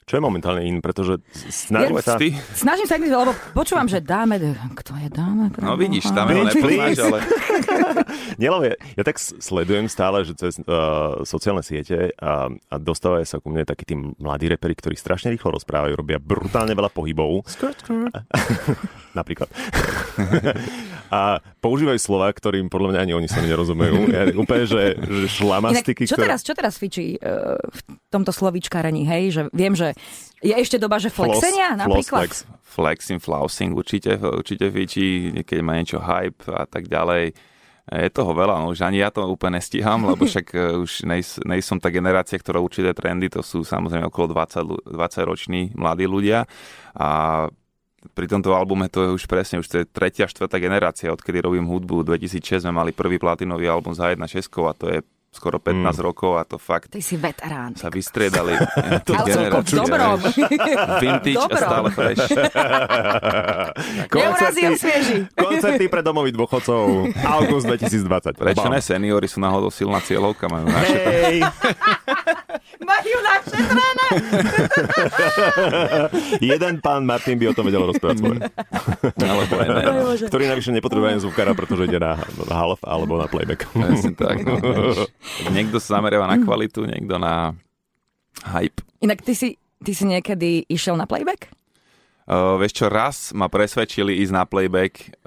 Čo 0.10 0.18
je 0.18 0.26
momentálne 0.26 0.66
in, 0.66 0.82
pretože 0.82 1.22
snažím 1.54 1.94
ja, 1.94 2.02
sa... 2.02 2.18
Ty? 2.18 2.34
Snažím 2.58 2.90
sa, 2.90 2.98
lebo 2.98 3.30
počúvam, 3.54 3.86
že 3.86 4.02
dáme... 4.02 4.42
Kto 4.74 4.98
je 4.98 5.06
dáme? 5.06 5.54
No 5.62 5.78
vidíš, 5.78 6.10
tam 6.18 6.26
je 6.34 6.50
nepoznáš, 6.50 6.98
ale... 6.98 7.18
Nielen, 8.42 8.74
ja, 8.74 8.76
ja 8.98 9.04
tak 9.06 9.22
sledujem 9.22 9.86
stále, 9.86 10.26
že 10.26 10.34
cez 10.34 10.58
uh, 10.66 11.22
sociálne 11.22 11.62
siete 11.62 12.10
a, 12.18 12.50
a 12.50 12.76
dostávajú 12.82 13.22
sa 13.22 13.38
ku 13.38 13.54
mne 13.54 13.70
takí 13.70 13.86
tí 13.86 13.94
mladí 13.94 14.50
reperi, 14.50 14.74
ktorí 14.74 14.98
strašne 14.98 15.30
rýchlo 15.30 15.54
rozprávajú, 15.62 15.94
robia 15.94 16.18
brutálne 16.18 16.74
veľa 16.74 16.90
pohybov. 16.90 17.46
Skirt, 17.46 17.78
skirt. 17.78 18.10
Napríklad. 19.20 19.52
a 21.10 21.42
používajú 21.60 22.00
slova, 22.00 22.30
ktorým 22.30 22.70
podľa 22.70 22.96
mňa 22.96 23.00
ani 23.04 23.14
oni 23.18 23.28
sa 23.28 23.42
nerozumejú. 23.44 24.14
Ja, 24.14 24.30
úplne, 24.38 24.64
že, 24.70 24.96
že 24.96 25.28
šlamastiky. 25.28 26.06
Inak, 26.06 26.10
čo, 26.10 26.16
ktoré... 26.16 26.26
teraz, 26.30 26.40
čo 26.46 26.54
teraz 26.56 26.74
fičí 26.78 27.18
uh, 27.20 27.58
v 27.60 27.80
tomto 28.08 28.30
slovíčkarení, 28.30 29.10
hej? 29.10 29.24
Že 29.34 29.42
viem, 29.52 29.74
že 29.74 29.98
je 30.40 30.54
ešte 30.56 30.78
doba, 30.78 31.02
že 31.02 31.12
flexenia 31.12 31.76
Floss, 31.76 31.82
napríklad? 31.84 32.22
Flex. 32.30 32.34
Flexing, 32.70 33.20
flousing 33.20 33.72
určite, 33.74 34.22
určite 34.22 34.70
fičí, 34.70 35.34
keď 35.42 35.60
má 35.66 35.74
niečo 35.82 35.98
hype 35.98 36.46
a 36.54 36.70
tak 36.70 36.86
ďalej. 36.86 37.34
Je 37.90 38.10
toho 38.14 38.38
veľa, 38.38 38.62
no 38.62 38.70
už 38.70 38.86
ani 38.86 39.02
ja 39.02 39.10
to 39.10 39.26
úplne 39.26 39.58
nestíham, 39.58 40.06
lebo 40.06 40.22
však 40.30 40.46
e, 40.54 40.78
už 40.78 41.10
nejs, 41.10 41.42
nejsom 41.42 41.82
tá 41.82 41.90
generácia, 41.90 42.38
ktorá 42.38 42.62
určité 42.62 42.94
trendy, 42.94 43.34
to 43.34 43.42
sú 43.42 43.66
samozrejme 43.66 44.06
okolo 44.14 44.38
20, 44.38 44.94
20 44.94 45.26
roční 45.26 45.62
mladí 45.74 46.06
ľudia 46.06 46.46
a 46.94 47.10
pri 48.16 48.26
tomto 48.32 48.56
albume 48.56 48.88
to 48.88 49.04
je 49.04 49.10
už 49.16 49.24
presne, 49.28 49.60
už 49.60 49.68
to 49.68 49.76
je 49.82 49.86
tretia, 49.86 50.28
štvrtá 50.28 50.60
generácia, 50.60 51.12
odkedy 51.12 51.44
robím 51.44 51.68
hudbu. 51.68 52.08
2006 52.08 52.64
sme 52.64 52.74
mali 52.74 52.92
prvý 52.96 53.20
platinový 53.20 53.68
album 53.68 53.92
za 53.92 54.12
1 54.12 54.20
Českou 54.28 54.72
a 54.72 54.74
to 54.74 54.88
je 54.88 55.00
skoro 55.30 55.62
15 55.62 55.86
mm. 55.86 56.02
rokov 56.02 56.42
a 56.42 56.44
to 56.44 56.58
fakt... 56.58 56.90
Ty 56.90 57.02
si 57.06 57.14
veterán. 57.14 57.78
Sa 57.78 57.94
vystriedali. 57.94 58.58
to 59.08 59.14
Ale 59.14 59.62
v 59.62 59.78
dobrom. 59.78 60.18
Vintage 60.98 61.38
dobrom. 61.38 61.54
a 61.54 61.62
stále 61.62 61.88
fresh. 61.94 62.26
koncerty, 64.14 64.62
svieži. 64.74 65.18
koncerty 65.46 65.86
pre 65.86 66.02
domových 66.02 66.34
dôchodcov. 66.34 67.14
August 67.14 67.70
2020. 67.70 68.42
Prečo 68.42 68.68
ne? 68.74 68.82
Seniory 68.82 69.30
sú 69.30 69.38
náhodou 69.38 69.70
silná 69.70 70.02
cieľovka. 70.02 70.50
Majú 70.50 70.66
naše 70.66 70.98
hey. 70.98 71.38
Majú 72.80 73.18
naše 73.24 73.60
Jeden 76.40 76.80
pán 76.80 77.04
Martin 77.04 77.36
by 77.36 77.52
o 77.52 77.54
tom 77.56 77.68
vedel 77.68 77.84
rozprávať 77.84 78.18
svoje. 78.24 78.40
Alebo 79.30 79.54
ne. 79.60 79.84
Ktorý 80.28 80.44
navyše 80.48 80.72
nepotrebuje 80.72 81.24
zvukára, 81.28 81.52
pretože 81.54 81.92
ide 81.92 82.00
na 82.00 82.16
half 82.50 82.80
alebo 82.84 83.20
na 83.20 83.28
playback. 83.28 83.68
Presne 83.72 84.16
tak. 84.16 84.44
No, 84.44 84.58
niekto 85.56 85.78
sa 85.84 86.00
zameriava 86.00 86.28
na 86.28 86.40
kvalitu, 86.40 86.88
niekto 86.88 87.20
na 87.20 87.54
hype. 88.48 88.84
Inak 89.04 89.24
ty 89.24 89.34
si, 89.36 89.50
ty 89.84 89.92
si 89.92 90.08
niekedy 90.08 90.64
išiel 90.72 90.96
na 90.96 91.04
playback? 91.04 91.52
Uh, 92.30 92.62
vieš 92.62 92.78
čo, 92.78 92.86
raz 92.94 93.34
ma 93.34 93.50
presvedčili 93.50 94.22
ísť 94.22 94.34
na 94.38 94.46
playback 94.46 95.18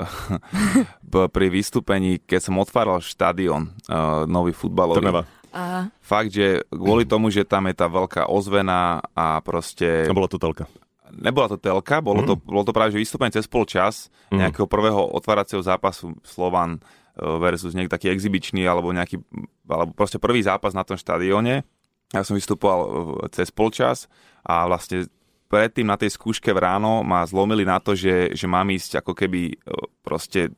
pri 1.35 1.47
vystúpení, 1.51 2.23
keď 2.23 2.41
som 2.47 2.63
otváral 2.63 3.03
štadión 3.03 3.75
uh, 3.91 4.23
nový 4.31 4.55
futbalový. 4.55 5.03
Trnava. 5.03 5.27
A... 5.53 5.93
Fakt, 6.01 6.33
že 6.33 6.65
kvôli 6.73 7.05
tomu, 7.05 7.29
že 7.29 7.45
tam 7.45 7.69
je 7.69 7.77
tá 7.77 7.87
veľká 7.87 8.27
ozvena 8.33 9.05
a 9.13 9.39
proste... 9.45 10.09
A 10.09 10.17
bola 10.17 10.29
to 10.29 10.41
telka. 10.41 10.65
Nebola 11.13 11.53
to 11.53 11.61
telka, 11.61 12.01
bolo, 12.01 12.25
mm. 12.25 12.29
to, 12.29 12.35
bolo 12.41 12.65
to 12.65 12.73
práve 12.73 12.97
že 12.97 13.05
vystúpenie 13.05 13.37
cez 13.37 13.45
pol 13.45 13.69
čas 13.69 14.09
mm. 14.33 14.41
nejakého 14.41 14.65
prvého 14.65 15.13
otváracieho 15.13 15.61
zápasu 15.61 16.17
Slovan 16.25 16.81
Eh, 17.13 17.37
versus 17.37 17.77
niekto 17.77 17.93
taký 17.93 18.09
exibičný 18.09 18.65
alebo 18.65 18.89
nejaký, 18.89 19.21
alebo 19.69 19.93
proste 19.93 20.17
prvý 20.17 20.41
zápas 20.41 20.73
na 20.73 20.81
tom 20.81 20.97
štadióne. 20.97 21.61
Ja 22.09 22.25
som 22.25 22.41
vystupoval 22.41 22.81
eh, 22.81 22.89
cez 23.37 23.53
polčas 23.53 24.09
a 24.41 24.65
vlastne 24.65 25.05
predtým 25.53 25.85
na 25.85 26.01
tej 26.01 26.17
skúške 26.17 26.57
v 26.57 26.63
ráno 26.65 27.05
ma 27.05 27.21
zlomili 27.29 27.69
na 27.69 27.85
to, 27.85 27.93
že, 27.93 28.33
že 28.33 28.49
mám 28.49 28.65
ísť 28.73 29.05
ako 29.05 29.13
keby 29.13 29.53
eh, 29.53 29.57
proste 30.01 30.57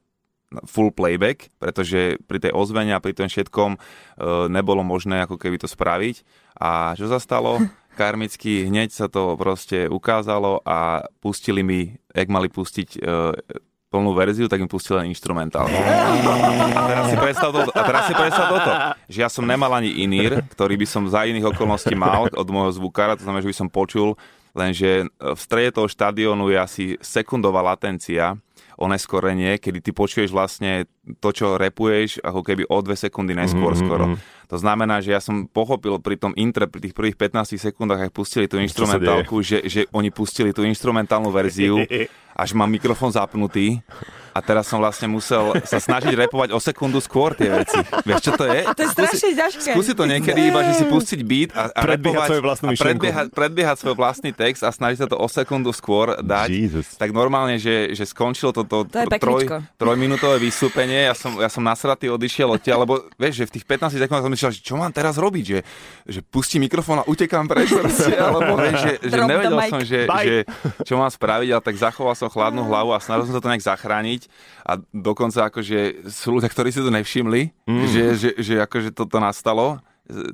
full 0.62 0.94
playback, 0.94 1.50
pretože 1.58 2.22
pri 2.30 2.38
tej 2.38 2.52
ozvene 2.54 2.94
a 2.94 3.02
pri 3.02 3.14
tom 3.18 3.26
všetkom 3.26 3.76
nebolo 4.48 4.86
možné 4.86 5.26
ako 5.26 5.38
keby 5.38 5.58
to 5.58 5.66
spraviť. 5.66 6.22
A 6.62 6.94
čo 6.94 7.10
sa 7.10 7.18
stalo? 7.18 7.58
Karmicky 7.98 8.66
hneď 8.66 8.90
sa 8.90 9.06
to 9.06 9.38
proste 9.38 9.86
ukázalo 9.86 10.58
a 10.66 11.06
pustili 11.22 11.62
mi, 11.62 11.94
jak 12.10 12.26
mali 12.26 12.50
pustiť 12.50 12.98
plnú 13.94 14.10
verziu, 14.10 14.50
tak 14.50 14.58
im 14.58 14.66
pustil 14.66 14.98
len 14.98 15.14
instrumentál. 15.14 15.70
A 15.70 16.82
teraz 16.90 17.14
si 17.14 17.14
predstav 17.14 17.54
toto, 17.54 17.70
a 17.70 17.82
teraz 17.86 18.10
si 18.10 18.14
predstav 18.18 18.46
toto, 18.50 18.70
že 19.06 19.22
ja 19.22 19.30
som 19.30 19.46
nemal 19.46 19.70
ani 19.70 20.02
inír, 20.02 20.42
ktorý 20.50 20.74
by 20.74 20.86
som 20.90 21.06
za 21.06 21.22
iných 21.22 21.54
okolností 21.54 21.94
mal 21.94 22.26
od 22.26 22.48
môjho 22.50 22.74
zvukára, 22.74 23.14
to 23.14 23.22
znamená, 23.22 23.46
že 23.46 23.54
by 23.54 23.58
som 23.62 23.68
počul, 23.70 24.18
lenže 24.50 25.06
v 25.14 25.38
strede 25.38 25.78
toho 25.78 25.86
štadiónu 25.86 26.50
je 26.50 26.58
asi 26.58 26.84
sekundová 26.98 27.62
latencia, 27.62 28.34
oneskorenie, 28.78 29.58
kedy 29.62 29.78
ty 29.78 29.90
počuješ 29.94 30.34
vlastne 30.34 30.88
to, 31.22 31.30
čo 31.30 31.54
repuješ, 31.54 32.18
ako 32.22 32.40
keby 32.42 32.62
o 32.66 32.78
dve 32.82 32.98
sekundy 32.98 33.32
neskôr 33.36 33.74
mm-hmm. 33.74 33.86
skoro. 33.86 34.04
Mhm. 34.12 34.16
To 34.52 34.56
znamená, 34.60 35.00
že 35.00 35.16
ja 35.16 35.24
som 35.24 35.48
pochopil 35.48 35.96
pri 35.98 36.20
tom 36.20 36.36
intre, 36.36 36.68
pri 36.68 36.84
tých 36.84 36.94
prvých 36.94 37.16
15 37.16 37.56
sekundách, 37.56 38.10
ak 38.10 38.12
pustili 38.12 38.44
tú 38.44 38.60
instrumentálku, 38.60 39.40
že, 39.40 39.64
že 39.66 39.88
oni 39.90 40.12
pustili 40.12 40.52
tú 40.52 40.62
instrumentálnu 40.68 41.32
verziu 41.32 41.80
až 42.42 42.50
mám 42.52 42.68
mikrofón 42.68 43.14
zapnutý 43.14 43.80
a 44.34 44.42
teraz 44.42 44.66
som 44.66 44.82
vlastne 44.82 45.06
musel 45.06 45.54
sa 45.62 45.78
snažiť 45.78 46.10
repovať 46.26 46.50
o 46.50 46.58
sekundu 46.58 46.98
skôr 46.98 47.38
tie 47.38 47.54
veci. 47.54 47.78
Vieš, 48.02 48.18
čo 48.18 48.32
to 48.34 48.50
je? 48.50 48.66
To 48.66 48.80
je 48.82 48.90
strašne 48.90 49.30
ťažké. 49.38 49.70
Skúsi 49.78 49.94
to 49.94 50.04
niekedy 50.10 50.50
iba, 50.50 50.66
že 50.66 50.82
si 50.82 50.84
pustiť 50.90 51.20
beat 51.22 51.54
a, 51.54 51.70
a 51.70 51.80
predbiehať 51.86 52.28
svoju 52.34 52.42
vlastnú 52.42 52.66
a 52.66 52.72
predbiehať, 52.74 53.26
predbiehať 53.30 53.76
svoj 53.78 53.94
vlastný 53.94 54.34
text 54.34 54.66
a 54.66 54.74
snažiť 54.74 54.98
sa 54.98 55.08
to 55.08 55.14
o 55.14 55.26
sekundu 55.30 55.70
skôr 55.70 56.18
dať. 56.18 56.50
Jesus. 56.50 56.98
Tak 56.98 57.14
normálne, 57.14 57.62
že, 57.62 57.94
že 57.94 58.02
skončilo 58.10 58.50
toto 58.50 58.82
to 58.82 59.06
troj, 59.22 59.46
trojminútové 59.78 60.42
vystúpenie, 60.42 61.06
ja 61.06 61.14
som, 61.14 61.38
ja 61.38 61.46
som 61.46 61.62
nasratý 61.62 62.10
odišiel 62.10 62.50
od 62.50 62.58
tia, 62.58 62.74
lebo 62.74 63.06
vieš, 63.14 63.46
že 63.46 63.54
v 63.54 63.62
tých 63.62 63.66
15 63.70 64.02
sekundách 64.02 64.24
som 64.26 64.34
myslel, 64.34 64.50
že 64.50 64.62
čo 64.66 64.74
mám 64.74 64.90
teraz 64.90 65.14
robiť, 65.14 65.44
že, 65.46 65.58
že 66.10 66.20
pustí 66.26 66.58
mikrofón 66.58 67.00
a 67.00 67.04
utekám 67.06 67.46
preč, 67.46 67.70
alebo 68.26 68.58
vieš, 68.58 68.82
že, 68.82 68.92
že 69.14 69.18
nevedel 69.22 69.58
som, 69.70 69.80
že, 69.86 70.10
že, 70.10 70.36
čo 70.82 70.98
mám 70.98 71.10
spraviť, 71.14 71.48
ale 71.54 71.62
tak 71.62 71.78
zachoval 71.78 72.18
som 72.18 72.26
chladnú 72.26 72.66
hlavu 72.66 72.90
a 72.90 72.98
snažil 72.98 73.30
som 73.30 73.38
sa 73.38 73.42
to 73.42 73.50
nejak 73.54 73.62
zachrániť 73.62 74.23
a 74.64 74.80
dokonca 74.92 75.48
akože 75.48 76.08
sú 76.08 76.38
ľudia, 76.38 76.50
ktorí 76.50 76.72
si 76.72 76.80
to 76.80 76.90
nevšimli, 76.92 77.52
mm. 77.68 77.84
že, 77.88 78.04
že, 78.16 78.30
že 78.40 78.54
akože 78.64 78.90
toto 78.92 79.20
nastalo 79.20 79.80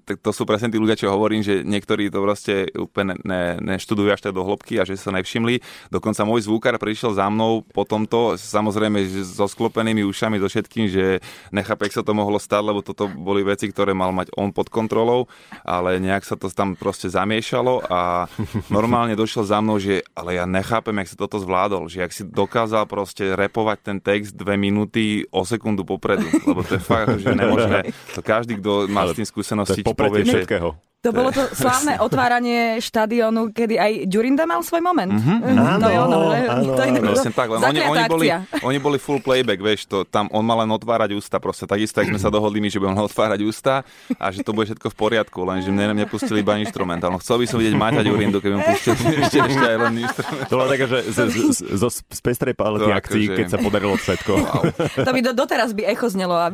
tak 0.03 0.19
to 0.19 0.35
sú 0.35 0.43
presne 0.43 0.67
tí 0.67 0.83
ľudia, 0.83 0.99
čo 0.99 1.15
hovorím, 1.15 1.47
že 1.47 1.62
niektorí 1.62 2.11
to 2.11 2.19
proste 2.19 2.75
úplne 2.75 3.15
ne, 3.23 3.55
neštudujú 3.62 4.11
až 4.11 4.27
tak 4.27 4.35
do 4.35 4.43
hĺbky 4.43 4.83
a 4.83 4.87
že 4.89 4.99
sa 4.99 5.15
nevšimli. 5.15 5.62
Dokonca 5.95 6.27
môj 6.27 6.50
zvukár 6.50 6.75
prišiel 6.75 7.15
za 7.15 7.31
mnou 7.31 7.62
po 7.62 7.87
tomto, 7.87 8.35
samozrejme 8.35 8.99
so 9.23 9.47
sklopenými 9.47 10.03
ušami, 10.03 10.43
so 10.43 10.50
všetkým, 10.50 10.91
že 10.91 11.23
nechápe, 11.55 11.87
sa 11.87 12.03
to 12.03 12.15
mohlo 12.15 12.39
stať, 12.43 12.62
lebo 12.67 12.83
toto 12.83 13.07
boli 13.07 13.47
veci, 13.47 13.71
ktoré 13.71 13.95
mal 13.95 14.11
mať 14.11 14.35
on 14.35 14.50
pod 14.50 14.71
kontrolou, 14.71 15.31
ale 15.62 16.03
nejak 16.03 16.27
sa 16.27 16.35
to 16.35 16.50
tam 16.50 16.75
proste 16.75 17.07
zamiešalo 17.07 17.87
a 17.87 18.27
normálne 18.71 19.15
došiel 19.15 19.47
za 19.47 19.59
mnou, 19.62 19.79
že 19.79 20.03
ale 20.15 20.39
ja 20.39 20.47
nechápem, 20.50 20.95
jak 21.03 21.15
sa 21.15 21.19
toto 21.19 21.39
zvládol, 21.39 21.87
že 21.87 22.03
ak 22.03 22.15
si 22.15 22.23
dokázal 22.27 22.87
proste 22.91 23.35
repovať 23.39 23.79
ten 23.83 23.99
text 23.99 24.35
dve 24.35 24.55
minúty 24.59 25.27
o 25.31 25.47
sekundu 25.47 25.87
popredu, 25.87 26.27
lebo 26.47 26.62
to 26.67 26.79
je 26.79 26.83
fakt, 26.83 27.23
že 27.23 27.35
nemožné. 27.35 27.91
To 28.15 28.23
každý, 28.23 28.59
kto 28.59 28.87
má 28.91 29.07
s 29.07 29.19
tým 29.19 29.27
skúsenosť, 29.27 29.60
skúsenosti 29.64 29.83
to 29.85 29.93
je 29.93 29.97
povie, 29.97 30.25
všetkého. 30.26 30.69
To 31.00 31.16
bolo 31.16 31.33
to 31.33 31.49
slávne 31.57 31.97
otváranie 31.97 32.76
štadiónu, 32.76 33.57
kedy 33.57 33.80
aj 33.80 33.92
Ďurinda 34.04 34.45
mal 34.45 34.61
svoj 34.61 34.85
moment. 34.85 35.09
Mm-hmm. 35.09 35.38
Áno, 35.57 35.80
to 35.80 35.88
je 35.88 35.97
ono, 35.97 36.16
áno, 36.28 36.73
to 36.76 36.83
je 36.85 36.90
áno. 36.92 37.12
Tak, 37.33 37.49
len 37.57 37.61
oni, 37.73 37.80
oni, 37.88 38.04
boli, 38.04 38.26
oni 38.61 38.78
boli 38.85 38.99
full 39.00 39.16
playback, 39.25 39.64
vieš, 39.64 39.88
to, 39.88 40.04
tam 40.04 40.28
on 40.28 40.45
mal 40.45 40.61
len 40.61 40.69
otvárať 40.69 41.16
ústa 41.16 41.40
proste, 41.40 41.64
takisto, 41.64 42.04
ak 42.04 42.12
sme 42.12 42.21
sa 42.21 42.28
dohodli 42.28 42.61
my, 42.61 42.69
že 42.69 42.76
budem 42.76 43.00
otvárať 43.09 43.40
ústa 43.49 43.80
a 44.21 44.28
že 44.28 44.45
to 44.45 44.52
bude 44.52 44.69
všetko 44.69 44.92
v 44.92 44.97
poriadku, 45.00 45.40
lenže 45.40 45.73
mne 45.73 45.97
mne 45.97 46.04
pustili 46.04 46.45
iba 46.45 46.61
instrument. 46.61 47.00
Ale 47.00 47.16
chcel 47.25 47.40
by 47.40 47.47
som 47.49 47.57
vidieť 47.64 47.75
Maťa 47.80 48.02
Ďurindu, 48.04 48.38
keby 48.45 48.54
mu 48.61 48.64
pustili 48.69 48.97
ešte, 49.25 49.40
ešte 49.40 49.64
aj 49.64 49.76
len 49.80 49.95
instrument. 50.04 50.47
To 50.52 50.54
bolo 50.61 50.69
také, 50.69 50.85
že 50.85 50.99
z, 51.09 51.16
z, 51.16 51.37
z, 51.49 51.59
z, 51.80 51.85
z 52.12 52.21
pestrej 52.21 52.52
palety 52.52 52.92
akcií, 52.92 53.25
že... 53.25 53.37
keď 53.40 53.47
sa 53.49 53.59
podarilo 53.64 53.97
všetko. 53.97 54.33
Wow. 54.37 54.62
To 55.09 55.16
by 55.16 55.21
do, 55.25 55.33
doteraz 55.33 55.73
by 55.73 55.88
echo 55.88 56.12
znelo 56.12 56.37
a 56.37 56.52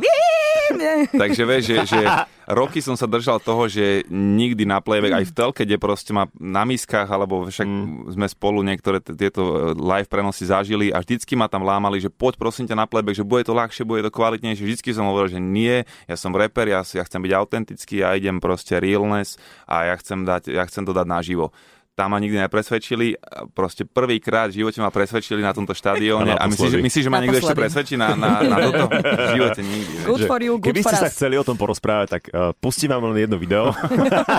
Takže 1.11 1.43
vieš, 1.47 1.63
že, 1.67 1.77
že 1.89 2.01
roky 2.47 2.79
som 2.79 2.95
sa 2.95 3.07
držal 3.11 3.43
toho, 3.43 3.67
že 3.67 4.07
nikdy 4.37 4.69
na 4.69 4.85
playback, 4.85 5.25
aj 5.25 5.27
v 5.27 5.35
telke, 5.35 5.63
kde 5.65 5.81
proste 5.81 6.13
ma 6.13 6.29
na 6.37 6.69
miskách, 6.69 7.09
alebo 7.09 7.49
však 7.49 7.65
mm. 7.65 8.13
sme 8.13 8.27
spolu 8.29 8.61
niektoré 8.61 9.01
t- 9.01 9.17
tieto 9.17 9.43
e, 9.43 9.55
live 9.73 10.07
prenosy 10.13 10.45
zažili 10.45 10.93
a 10.93 11.01
vždycky 11.01 11.33
ma 11.33 11.49
tam 11.49 11.65
lámali, 11.65 11.97
že 11.97 12.13
poď 12.13 12.37
prosím 12.37 12.69
ťa 12.69 12.77
na 12.77 12.87
playback, 12.87 13.17
že 13.17 13.25
bude 13.25 13.49
to 13.49 13.57
ľahšie, 13.57 13.89
bude 13.89 14.05
to 14.05 14.13
kvalitnejšie. 14.13 14.69
Vždycky 14.69 14.93
som 14.93 15.09
hovoril, 15.09 15.33
že 15.33 15.41
nie, 15.41 15.89
ja 16.05 16.17
som 16.21 16.37
reper, 16.37 16.69
ja, 16.69 16.85
ja 16.85 17.03
chcem 17.09 17.25
byť 17.25 17.33
autentický, 17.33 18.05
ja 18.05 18.13
idem 18.13 18.37
proste 18.39 18.77
realness 18.77 19.41
a 19.65 19.89
ja 19.89 19.95
chcem, 19.97 20.29
dať, 20.29 20.53
ja 20.53 20.69
chcem 20.69 20.85
to 20.85 20.93
dať 20.93 21.07
naživo 21.09 21.57
tam 21.97 22.13
ma 22.13 22.21
nikdy 22.21 22.37
nepresvedčili. 22.45 23.17
Proste 23.57 23.89
prvýkrát 23.89 24.53
v 24.53 24.61
živote 24.61 24.85
ma 24.85 24.93
presvedčili 24.93 25.41
na 25.41 25.57
tomto 25.57 25.73
štadióne 25.73 26.37
a 26.37 26.45
myslíš, 26.45 26.77
že, 26.77 26.79
myslí, 26.85 27.01
že 27.01 27.11
ma 27.11 27.25
niekto 27.25 27.41
ešte 27.41 27.57
presvedčí 27.57 27.97
na, 27.97 28.13
na, 28.13 28.45
na 28.45 28.57
toto? 28.61 28.85
V 29.27 29.31
živote 29.33 29.61
nikdy. 29.65 29.95
Good 30.05 30.29
for 30.29 30.41
you, 30.45 30.61
good 30.61 30.77
Keby 30.77 30.85
for 30.85 30.93
ste 30.93 30.97
us. 31.01 31.05
sa 31.09 31.11
chceli 31.11 31.41
o 31.41 31.45
tom 31.47 31.57
porozprávať, 31.57 32.21
tak 32.21 32.23
uh, 32.29 32.53
pustím 32.53 32.93
vám 32.93 33.09
len 33.11 33.25
jedno 33.25 33.41
video. 33.41 33.73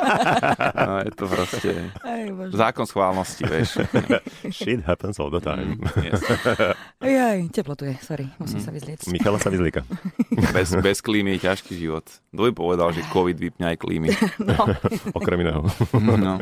no, 0.85 1.01
je 1.01 1.11
to 1.17 1.25
proste 1.25 1.69
zákon 2.53 2.85
schválnosti, 2.85 3.43
vieš. 3.49 3.81
Shit 4.53 4.85
happens 4.85 5.17
all 5.17 5.33
the 5.33 5.41
time. 5.41 5.81
Mm, 5.81 6.13
yes. 6.13 6.21
Jaj, 7.01 7.41
teplo 7.49 7.73
tu 7.73 7.89
je, 7.89 7.97
sorry, 8.05 8.29
musím 8.37 8.61
mm. 8.61 8.65
sa 8.69 8.71
vyzlieť. 8.71 8.97
Michala 9.09 9.41
sa 9.41 9.49
vyzlieka. 9.49 9.81
Bez, 10.53 10.77
bez 10.77 11.01
klímy 11.01 11.41
je 11.41 11.49
ťažký 11.49 11.73
život. 11.73 12.05
Kto 12.05 12.41
by 12.45 12.51
povedal, 12.53 12.93
že 12.93 13.01
COVID 13.09 13.37
vypne 13.41 13.73
aj 13.73 13.77
klímy? 13.81 14.13
No. 14.45 14.69
Okrem 15.17 15.41
iného. 15.41 15.65
No. 15.97 16.37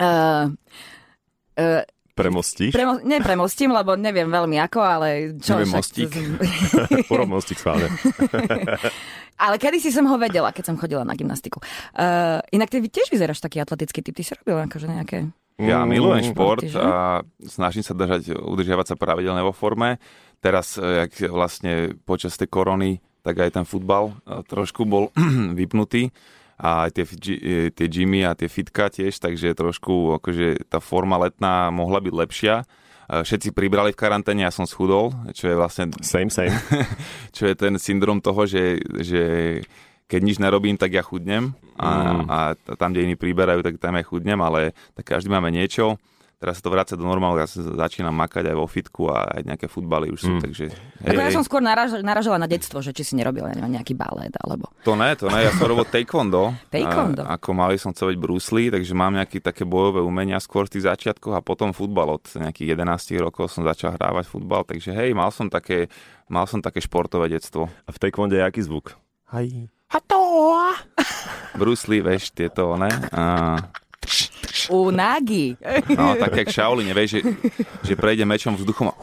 Uh, 0.00 0.52
uh, 1.58 1.82
Premostíš? 2.12 2.76
Premo- 2.76 3.00
nepremostím, 3.00 3.72
lebo 3.72 3.96
neviem 3.96 4.28
veľmi 4.28 4.60
ako, 4.68 4.80
ale 4.84 5.08
čo 5.40 5.56
Neviem 5.56 5.80
mostík. 5.80 6.12
Urob 7.12 7.28
mostík 7.28 7.56
schválne. 7.56 7.88
ale 9.44 9.56
kedy 9.56 9.80
si 9.80 9.88
som 9.88 10.04
ho 10.04 10.20
vedela, 10.20 10.52
keď 10.52 10.64
som 10.72 10.76
chodila 10.76 11.08
na 11.08 11.16
gymnastiku. 11.16 11.64
Uh, 11.96 12.44
inak 12.52 12.68
ty 12.68 12.84
tiež 12.84 13.08
vyzeráš 13.08 13.40
taký 13.40 13.64
atletický 13.64 14.04
typ. 14.04 14.12
Ty 14.12 14.22
si 14.28 14.32
robil 14.36 14.60
akože 14.60 14.86
nejaké... 14.92 15.18
Ja 15.60 15.84
Mm, 15.84 15.88
milujem 15.94 16.24
mm, 16.24 16.30
šport 16.32 16.64
že? 16.64 16.80
a 16.80 17.20
snažím 17.44 17.84
sa 17.84 17.92
držať, 17.92 18.34
udržiavať 18.34 18.86
sa 18.92 18.96
pravidelne 18.96 19.44
vo 19.44 19.52
forme. 19.52 20.00
teraz, 20.42 20.74
e, 20.74 21.06
jak 21.06 21.30
vlastne 21.30 21.94
počas 22.02 22.34
tej 22.34 22.50
korony, 22.50 22.98
tak 23.22 23.38
aj 23.38 23.60
ten 23.60 23.64
futbal 23.68 24.10
e, 24.10 24.42
trošku 24.48 24.88
bol 24.88 25.14
vypnutý 25.60 26.10
a 26.62 26.86
tie, 26.94 27.02
e, 27.02 27.74
tie 27.74 27.86
gymy 27.90 28.22
a 28.22 28.38
tie 28.38 28.46
fitka 28.46 28.86
tiež, 28.86 29.18
takže 29.18 29.58
trošku 29.58 30.22
akože 30.22 30.70
tá 30.70 30.78
forma 30.78 31.18
letná 31.18 31.74
mohla 31.74 31.98
byť 31.98 32.14
lepšia. 32.14 32.56
Všetci 33.12 33.52
pribrali 33.52 33.92
v 33.92 33.98
karanténe, 33.98 34.46
ja 34.46 34.54
som 34.54 34.64
schudol, 34.64 35.12
čo 35.36 35.50
je 35.50 35.58
vlastne... 35.58 35.92
Same, 36.00 36.32
same. 36.32 36.54
čo 37.36 37.50
je 37.50 37.54
ten 37.58 37.76
syndrom 37.76 38.24
toho, 38.24 38.48
že, 38.48 38.80
že 39.04 39.22
keď 40.08 40.20
nič 40.22 40.36
nerobím, 40.40 40.80
tak 40.80 40.96
ja 40.96 41.04
chudnem 41.04 41.52
a, 41.76 41.88
mm. 41.88 42.24
a 42.30 42.38
tam, 42.78 42.94
kde 42.94 43.04
iní 43.10 43.16
priberajú, 43.18 43.60
tak 43.60 43.76
tam 43.76 44.00
ja 44.00 44.04
chudnem, 44.06 44.40
ale 44.40 44.72
tak 44.96 45.12
každý 45.12 45.28
máme 45.28 45.52
niečo 45.52 46.00
teraz 46.42 46.58
sa 46.58 46.66
to 46.66 46.74
vráca 46.74 46.98
do 46.98 47.06
normálu, 47.06 47.38
ja 47.38 47.46
sa 47.46 47.62
začínam 47.62 48.10
makať 48.18 48.50
aj 48.50 48.56
vo 48.58 48.66
fitku 48.66 49.06
a 49.06 49.30
aj 49.38 49.46
nejaké 49.46 49.70
futbaly 49.70 50.10
už 50.10 50.18
sú, 50.26 50.32
mm. 50.34 50.42
takže... 50.42 50.64
Hej, 51.06 51.14
ja 51.14 51.30
som 51.30 51.46
skôr 51.46 51.62
naraž, 51.62 52.02
naražala 52.02 52.42
na 52.42 52.50
detstvo, 52.50 52.82
že 52.82 52.90
či 52.90 53.06
si 53.06 53.14
nerobil 53.14 53.46
ja 53.46 53.54
neviem, 53.54 53.78
nejaký 53.78 53.94
balet, 53.94 54.34
alebo... 54.42 54.74
To 54.82 54.98
ne, 54.98 55.14
to 55.14 55.30
ne, 55.30 55.46
ja 55.46 55.54
som 55.54 55.70
robil 55.70 55.86
taekwondo. 55.86 56.50
taekwondo. 56.74 57.22
A, 57.22 57.38
ako 57.38 57.54
malý 57.54 57.78
som 57.78 57.94
chcel 57.94 58.10
byť 58.10 58.18
Bruce 58.18 58.50
Lee, 58.50 58.74
takže 58.74 58.90
mám 58.90 59.14
nejaké 59.14 59.38
také 59.38 59.62
bojové 59.62 60.02
umenia 60.02 60.42
skôr 60.42 60.66
v 60.66 60.74
tých 60.74 60.90
začiatkoch 60.90 61.38
a 61.38 61.46
potom 61.46 61.70
futbal 61.70 62.18
od 62.18 62.26
nejakých 62.26 62.74
11 62.74 63.22
rokov 63.22 63.46
som 63.46 63.62
začal 63.62 63.94
hrávať 63.94 64.26
futbal, 64.26 64.66
takže 64.66 64.90
hej, 64.90 65.14
mal 65.14 65.30
som 65.30 65.46
také, 65.46 65.86
mal 66.26 66.50
som 66.50 66.58
také 66.58 66.82
športové 66.82 67.30
detstvo. 67.30 67.70
A 67.86 67.90
v 67.94 68.00
taekwondo 68.02 68.34
je 68.34 68.42
aký 68.42 68.66
zvuk? 68.66 68.98
Hej. 69.30 69.70
Hato! 69.92 70.18
Bruce 71.60 71.84
Lee, 71.86 72.00
vieš, 72.00 72.32
tieto, 72.32 72.80
ne? 72.80 72.88
A 73.12 73.54
Unagi. 74.70 75.56
No, 75.98 76.16
tak 76.16 76.36
jak 76.36 76.48
Shaolin, 76.48 76.88
vieš, 76.94 77.20
že, 77.20 77.20
že 77.84 77.94
prejde 77.96 78.24
mečom 78.24 78.56
vzduchom 78.56 78.90
a... 78.90 78.94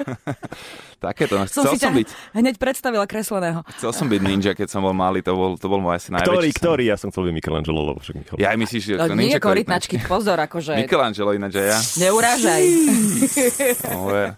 Takéto, 1.00 1.40
chcel 1.48 1.64
som, 1.64 1.76
som 1.80 1.92
byť. 1.96 2.36
hneď 2.36 2.60
predstavila 2.60 3.08
kresleného. 3.08 3.64
Chcel 3.80 3.88
som 3.96 4.04
byť 4.04 4.20
ninja, 4.20 4.52
keď 4.52 4.68
som 4.68 4.84
bol 4.84 4.92
malý, 4.92 5.24
to 5.24 5.32
bol, 5.32 5.56
to 5.56 5.64
bol 5.64 5.80
môj 5.80 5.96
asi 5.96 6.12
najväčší. 6.12 6.28
Ktorý, 6.28 6.48
ktorý? 6.52 6.84
Ja 6.92 7.00
som 7.00 7.08
chcel 7.08 7.32
byť 7.32 7.34
Michelangelo, 7.40 7.80
lebo 7.88 8.04
však 8.04 8.20
Michelangelo. 8.20 8.44
Ja 8.44 8.52
myslíš, 8.52 8.82
že 8.84 8.94
no, 9.00 9.16
ninja 9.16 9.40
nie 9.40 9.40
korytnačky, 9.40 9.96
pozor, 10.04 10.36
akože... 10.36 10.76
Michelangelo 10.76 11.32
ináč 11.32 11.56
ja. 11.56 11.80
Neurážaj. 12.04 12.62
no, 13.96 14.12
ja. 14.12 14.36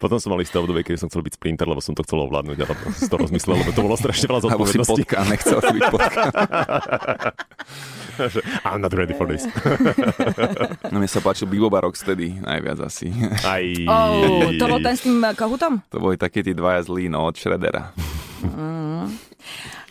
Potom 0.00 0.16
som 0.16 0.32
mal 0.32 0.40
isté 0.40 0.56
obdobie, 0.56 0.80
keď 0.80 0.96
som 0.96 1.08
chcel 1.12 1.20
byť 1.20 1.36
sprinter, 1.36 1.68
lebo 1.68 1.84
som 1.84 1.92
to 1.92 2.00
chcel 2.08 2.24
ovládnuť, 2.24 2.56
ale 2.56 2.72
si 2.96 3.04
to 3.12 3.16
rozmyslel, 3.20 3.60
lebo 3.60 3.70
to 3.76 3.84
bolo 3.84 4.00
strašne 4.00 4.32
veľa 4.32 4.40
zodpovedností. 4.48 4.80
Alebo 4.80 4.96
si 4.96 5.04
potka, 5.04 5.28
nechcel 5.28 5.58
si 5.60 5.72
byť 5.76 5.84
potka. 5.92 6.24
I'm 8.66 8.80
not 8.80 8.92
ready 8.94 9.14
for 9.14 9.26
this. 9.28 9.44
no 10.92 10.96
mne 11.00 11.08
sa 11.10 11.20
páčil 11.20 11.50
Biboba 11.50 11.84
Rocksteady 11.84 12.40
najviac 12.40 12.78
asi. 12.86 13.12
Aj. 13.44 13.64
Oh, 13.88 14.52
to 14.56 14.64
bol 14.66 14.80
ten 14.80 14.94
s 14.96 15.02
tým 15.04 15.20
kohutom? 15.34 15.82
To 15.92 15.98
boli 16.00 16.16
takí 16.16 16.40
tí 16.40 16.56
dvaja 16.56 16.86
zlí, 16.86 17.10
no, 17.10 17.28
od 17.28 17.36
Shreddera. 17.36 17.92
Mm. 18.44 19.25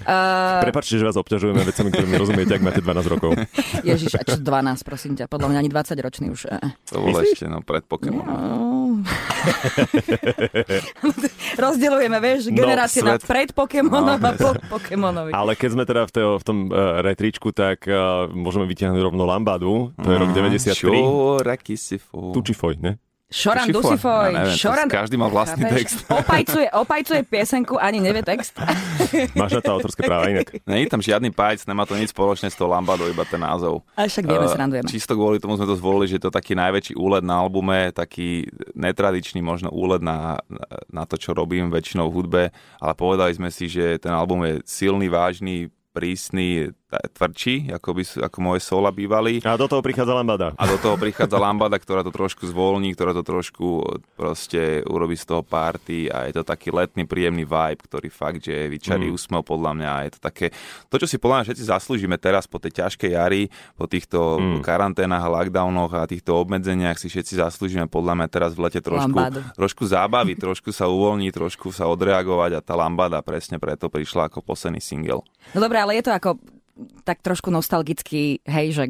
Uh... 0.04 0.62
Prepačte, 0.62 1.00
že 1.00 1.08
vás 1.08 1.16
obťažujeme 1.16 1.64
vecami, 1.64 1.90
ktorým 1.90 2.12
nerozumiete, 2.12 2.54
ak 2.60 2.64
máte 2.64 2.82
12 2.84 3.14
rokov. 3.14 3.32
Ježiš, 3.88 4.20
a 4.20 4.24
čo 4.28 4.38
12, 4.38 4.84
prosím 4.84 5.16
ťa? 5.16 5.32
Podľa 5.32 5.56
mňa 5.56 5.60
ani 5.64 5.72
20 5.72 6.06
ročný 6.06 6.28
už. 6.36 6.52
Uh. 6.52 6.60
To 6.92 7.02
bolo 7.02 7.24
ešte, 7.24 7.48
no, 7.48 7.64
pred 7.64 7.88
Pokémon. 7.88 8.25
No. 8.25 9.00
Rozdeľujeme, 11.64 12.18
vieš, 12.20 12.52
no, 12.52 12.60
generácie 12.60 13.02
no, 13.06 13.16
svet... 13.16 13.24
na 13.24 13.24
pred 13.24 13.50
Pokémonom 13.56 14.20
no, 14.20 14.28
a 14.28 14.32
po 14.36 14.52
Pokémonovi. 14.78 15.32
Ale 15.32 15.56
keď 15.56 15.70
sme 15.72 15.84
teda 15.88 16.04
v, 16.06 16.12
teo, 16.12 16.32
v 16.42 16.44
tom 16.44 16.58
uh, 16.68 17.00
retričku, 17.06 17.56
tak 17.56 17.88
uh, 17.88 18.28
môžeme 18.32 18.68
vytiahnuť 18.68 19.02
rovno 19.02 19.24
Lambadu. 19.24 19.96
To 19.96 20.10
je 20.10 20.18
rok 20.20 20.32
93. 20.36 20.75
Čo, 20.75 20.92
Rakisifo. 21.40 22.36
Tučifoj, 22.36 22.75
ne? 22.82 23.00
Šoran 23.36 23.68
Dusifoj. 23.68 24.32
Ja 24.32 24.56
Šoran... 24.56 24.88
Každý 24.88 25.20
má 25.20 25.27
vlastný 25.27 25.68
chápeš? 25.68 25.75
text. 25.75 25.98
Opajcuje, 26.24 26.68
opajcuje 26.72 27.22
piesenku, 27.27 27.75
ani 27.75 28.00
nevie 28.00 28.24
text. 28.24 28.56
Máš 29.39 29.60
na 29.60 29.62
to 29.62 29.75
autorské 29.75 30.08
práva 30.08 30.32
inak. 30.32 30.56
Není 30.63 30.88
tam 30.88 31.04
žiadny 31.04 31.36
pajc, 31.36 31.68
nemá 31.68 31.84
to 31.84 32.00
nič 32.00 32.15
spoločné 32.15 32.48
s 32.48 32.56
tou 32.56 32.72
Lambadou, 32.72 33.12
iba 33.12 33.27
ten 33.27 33.44
názov. 33.44 33.84
A 34.00 34.08
však 34.08 34.24
vieme, 34.24 34.48
uh, 34.48 34.56
srandujeme. 34.56 34.88
Čisto 34.88 35.20
kvôli 35.20 35.44
tomu 35.44 35.60
sme 35.60 35.68
to 35.68 35.75
zvolili, 35.75 36.08
že 36.08 36.24
to 36.24 36.32
je 36.32 36.38
taký 36.39 36.56
najväčší 36.56 36.96
úled 36.96 37.27
na 37.27 37.44
albume, 37.44 37.92
taký 37.92 38.48
netradičný 38.72 39.44
možno 39.44 39.68
úled 39.68 40.00
na, 40.00 40.39
na 40.88 41.04
to, 41.04 41.20
čo 41.20 41.36
robím 41.36 41.68
väčšinou 41.68 42.08
v 42.08 42.15
hudbe, 42.15 42.44
ale 42.80 42.94
povedali 42.96 43.36
sme 43.36 43.51
si, 43.51 43.68
že 43.68 44.00
ten 44.00 44.15
album 44.15 44.48
je 44.48 44.63
silný, 44.63 45.12
vážny, 45.12 45.68
prísny, 45.96 46.75
tvrdší, 46.94 47.74
ako, 47.74 47.89
by, 47.98 48.04
ako 48.30 48.38
moje 48.39 48.62
sola 48.62 48.94
bývali. 48.94 49.42
A 49.42 49.58
do 49.58 49.65
toho 49.65 49.82
prichádza 49.82 50.13
Lambada. 50.13 50.54
A 50.54 50.63
do 50.70 50.77
toho 50.77 50.96
prichádza 51.01 51.42
Lambada, 51.42 51.82
ktorá 51.82 52.06
to 52.06 52.13
trošku 52.13 52.45
zvolní, 52.45 52.93
ktorá 52.93 53.10
to 53.12 53.26
trošku 53.26 53.82
proste 54.13 54.86
urobí 54.86 55.17
z 55.17 55.26
toho 55.26 55.41
party 55.41 56.13
a 56.13 56.30
je 56.30 56.38
to 56.38 56.43
taký 56.45 56.69
letný, 56.69 57.10
príjemný 57.10 57.41
vibe, 57.41 57.82
ktorý 57.89 58.08
fakt, 58.13 58.45
že 58.45 58.69
vyčarí 58.69 59.10
mm. 59.10 59.15
úsmev 59.17 59.41
podľa 59.41 59.71
mňa 59.74 59.89
a 59.89 60.00
je 60.06 60.12
to 60.13 60.19
také, 60.21 60.45
to, 60.88 60.95
čo 61.02 61.08
si 61.10 61.17
podľa 61.17 61.41
mňa 61.41 61.45
všetci 61.50 61.63
zaslúžime 61.65 62.15
teraz 62.21 62.45
po 62.45 62.62
tej 62.62 62.86
ťažkej 62.86 63.12
jari, 63.17 63.50
po 63.74 63.89
týchto 63.89 64.38
mm. 64.38 64.62
karanténach 64.62 65.26
a 65.26 65.34
lockdownoch 65.41 65.91
a 65.98 66.06
týchto 66.06 66.38
obmedzeniach 66.38 67.02
si 67.02 67.10
všetci 67.10 67.41
zaslúžime 67.41 67.89
podľa 67.89 68.13
mňa 68.21 68.28
teraz 68.30 68.54
v 68.54 68.69
lete 68.69 68.80
trošku, 68.80 69.17
trošku 69.58 69.84
zábavy, 69.89 70.38
trošku 70.38 70.69
sa 70.69 70.86
uvoľní, 70.86 71.34
trošku 71.34 71.74
sa 71.74 71.89
odreagovať 71.89 72.62
a 72.62 72.63
tá 72.63 72.78
Lambada 72.78 73.26
presne 73.26 73.58
preto 73.58 73.89
prišla 73.89 74.30
ako 74.30 74.45
posledný 74.45 74.80
single. 74.80 75.26
No 75.58 75.60
dobré, 75.60 75.82
ale 75.82 75.98
je 75.98 76.06
to 76.06 76.13
ako 76.13 76.38
tak 77.08 77.24
trošku 77.24 77.48
nostalgický, 77.50 78.44
hej, 78.44 78.68
že 78.76 78.84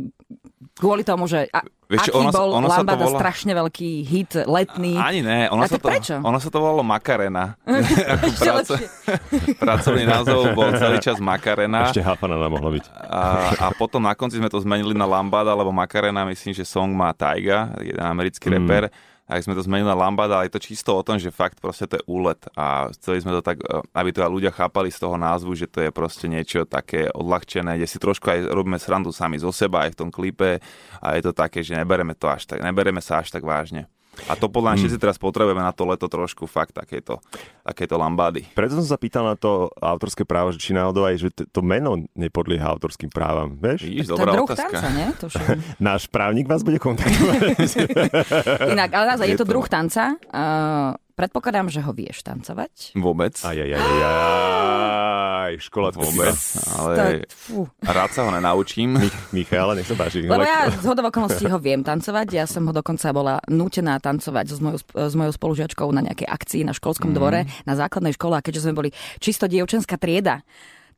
kvôli 0.76 1.06
tomu, 1.06 1.30
že 1.30 1.46
a, 1.54 1.62
Vieš, 1.86 2.10
aký 2.10 2.18
ono, 2.18 2.32
bol 2.34 2.50
ono 2.58 2.66
Lambada 2.66 3.06
volalo... 3.06 3.22
strašne 3.22 3.54
veľký 3.54 3.90
hit, 4.10 4.32
letný. 4.50 4.98
Ani 4.98 5.22
ne, 5.22 5.46
ono, 5.54 5.70
sa 5.70 5.78
to, 5.78 5.86
prečo? 5.86 6.18
ono 6.18 6.42
sa 6.42 6.50
to 6.50 6.58
volalo 6.58 6.82
Makarena. 6.82 7.54
Praco, 8.42 8.74
pracovný 9.64 10.04
názov 10.10 10.58
bol 10.58 10.74
celý 10.82 10.98
čas 10.98 11.22
Makarena. 11.22 11.94
Ešte 11.94 12.02
Hafana 12.02 12.42
nám 12.42 12.58
mohla 12.58 12.74
byť. 12.74 12.86
A, 12.90 13.22
a 13.54 13.66
potom 13.78 14.02
na 14.02 14.18
konci 14.18 14.42
sme 14.42 14.50
to 14.50 14.58
zmenili 14.58 14.98
na 14.98 15.06
Lambada, 15.06 15.54
lebo 15.54 15.70
Makarena, 15.70 16.26
myslím, 16.26 16.58
že 16.58 16.66
song 16.66 16.90
má 16.90 17.14
Taiga, 17.14 17.70
jeden 17.78 18.02
americký 18.02 18.50
mm. 18.50 18.54
reper 18.58 18.84
ak 19.26 19.42
sme 19.42 19.58
to 19.58 19.66
zmenili 19.66 19.90
na 19.90 19.98
Lambada, 19.98 20.38
ale 20.38 20.48
je 20.48 20.56
to 20.58 20.66
čisto 20.70 20.94
o 20.94 21.02
tom, 21.02 21.18
že 21.18 21.34
fakt 21.34 21.58
proste 21.58 21.90
to 21.90 21.98
je 21.98 22.06
úlet 22.06 22.38
a 22.54 22.94
chceli 22.94 23.26
sme 23.26 23.34
to 23.34 23.42
tak, 23.42 23.58
e, 23.58 23.82
aby 23.98 24.10
to 24.14 24.22
aj 24.22 24.30
ľudia 24.30 24.54
chápali 24.54 24.94
z 24.94 25.02
toho 25.02 25.18
názvu, 25.18 25.58
že 25.58 25.66
to 25.66 25.82
je 25.82 25.90
proste 25.90 26.30
niečo 26.30 26.70
také 26.70 27.10
odľahčené, 27.10 27.82
kde 27.82 27.90
si 27.90 27.98
trošku 27.98 28.30
aj 28.30 28.54
robíme 28.54 28.78
srandu 28.78 29.10
sami 29.10 29.42
zo 29.42 29.50
seba 29.50 29.90
aj 29.90 29.98
v 29.98 30.00
tom 30.06 30.10
klipe 30.14 30.62
a 31.02 31.08
je 31.18 31.22
to 31.26 31.34
také, 31.34 31.66
že 31.66 31.74
nebereme 31.74 32.14
to 32.14 32.30
až 32.30 32.46
tak, 32.46 32.62
nebereme 32.62 33.02
sa 33.02 33.26
až 33.26 33.34
tak 33.34 33.42
vážne. 33.42 33.90
A 34.28 34.34
to 34.40 34.48
podľa 34.48 34.74
mňa 34.74 34.78
mm. 34.78 34.84
všetci 34.86 35.00
teraz 35.02 35.18
potrebujeme 35.20 35.62
na 35.62 35.74
to 35.76 35.84
leto 35.86 36.08
trošku 36.08 36.48
fakt 36.48 36.76
takéto, 36.76 37.20
takéto 37.62 38.00
lambády. 38.00 38.48
Preto 38.56 38.80
som 38.80 38.86
sa 38.86 38.98
pýtal 38.98 39.28
na 39.28 39.36
to 39.38 39.70
autorské 39.78 40.24
právo, 40.24 40.56
že 40.56 40.60
či 40.60 40.72
náhodou 40.74 41.06
aj, 41.06 41.16
že 41.20 41.30
to 41.32 41.62
meno 41.62 42.00
nepodlieha 42.18 42.66
autorským 42.66 43.12
právam, 43.12 43.56
vieš? 43.56 43.86
Vidíš, 43.86 44.12
dobrá 44.12 44.32
to 44.32 44.32
je 44.32 44.36
druh 44.36 44.50
otázka. 44.50 44.66
tanca, 44.72 44.88
nie? 44.92 45.08
To 45.20 45.26
Náš 45.88 46.02
právnik 46.10 46.46
vás 46.50 46.62
bude 46.66 46.80
kontaktovať. 46.82 47.40
Inak, 48.74 48.90
ale 48.92 49.06
naozaj, 49.16 49.28
je, 49.28 49.36
je 49.36 49.40
to 49.40 49.48
druh 49.48 49.68
tanca. 49.68 50.18
Uh, 50.32 50.98
Predpokladám, 51.16 51.72
že 51.72 51.80
ho 51.80 51.96
vieš 51.96 52.28
tancovať. 52.28 52.92
Vôbec. 53.00 53.40
Aj, 53.40 53.56
aj, 53.56 53.72
aj, 53.72 53.80
aj, 53.80 54.04
aj 55.48 55.54
škola 55.64 55.96
vôbec. 55.96 56.36
Ale 56.76 57.24
rád 57.88 58.12
sa 58.12 58.28
ho 58.28 58.36
nenaučím. 58.36 59.00
Michal, 59.32 59.80
nech 59.80 59.88
sa 59.88 59.96
páči. 59.96 60.28
Lebo 60.28 60.44
ja 60.44 60.68
z 60.68 60.84
hodov 60.84 61.08
okolností 61.16 61.48
ho 61.48 61.56
viem 61.56 61.88
tancovať. 61.88 62.28
Ja 62.36 62.44
som 62.44 62.68
ho 62.68 62.76
dokonca 62.76 63.16
bola 63.16 63.40
nútená 63.48 63.96
tancovať 64.04 64.46
s 64.52 64.60
mojou, 64.60 64.80
s 64.84 65.16
mojou 65.16 65.32
spolužiačkou 65.32 65.88
na 65.96 66.04
nejakej 66.04 66.28
akcii 66.28 66.68
na 66.68 66.76
školskom 66.76 67.16
mm. 67.16 67.16
dvore, 67.16 67.48
na 67.64 67.74
základnej 67.80 68.12
škole. 68.12 68.36
A 68.36 68.44
keďže 68.44 68.68
sme 68.68 68.76
boli 68.76 68.90
čisto 69.24 69.48
dievčenská 69.48 69.96
trieda, 69.96 70.44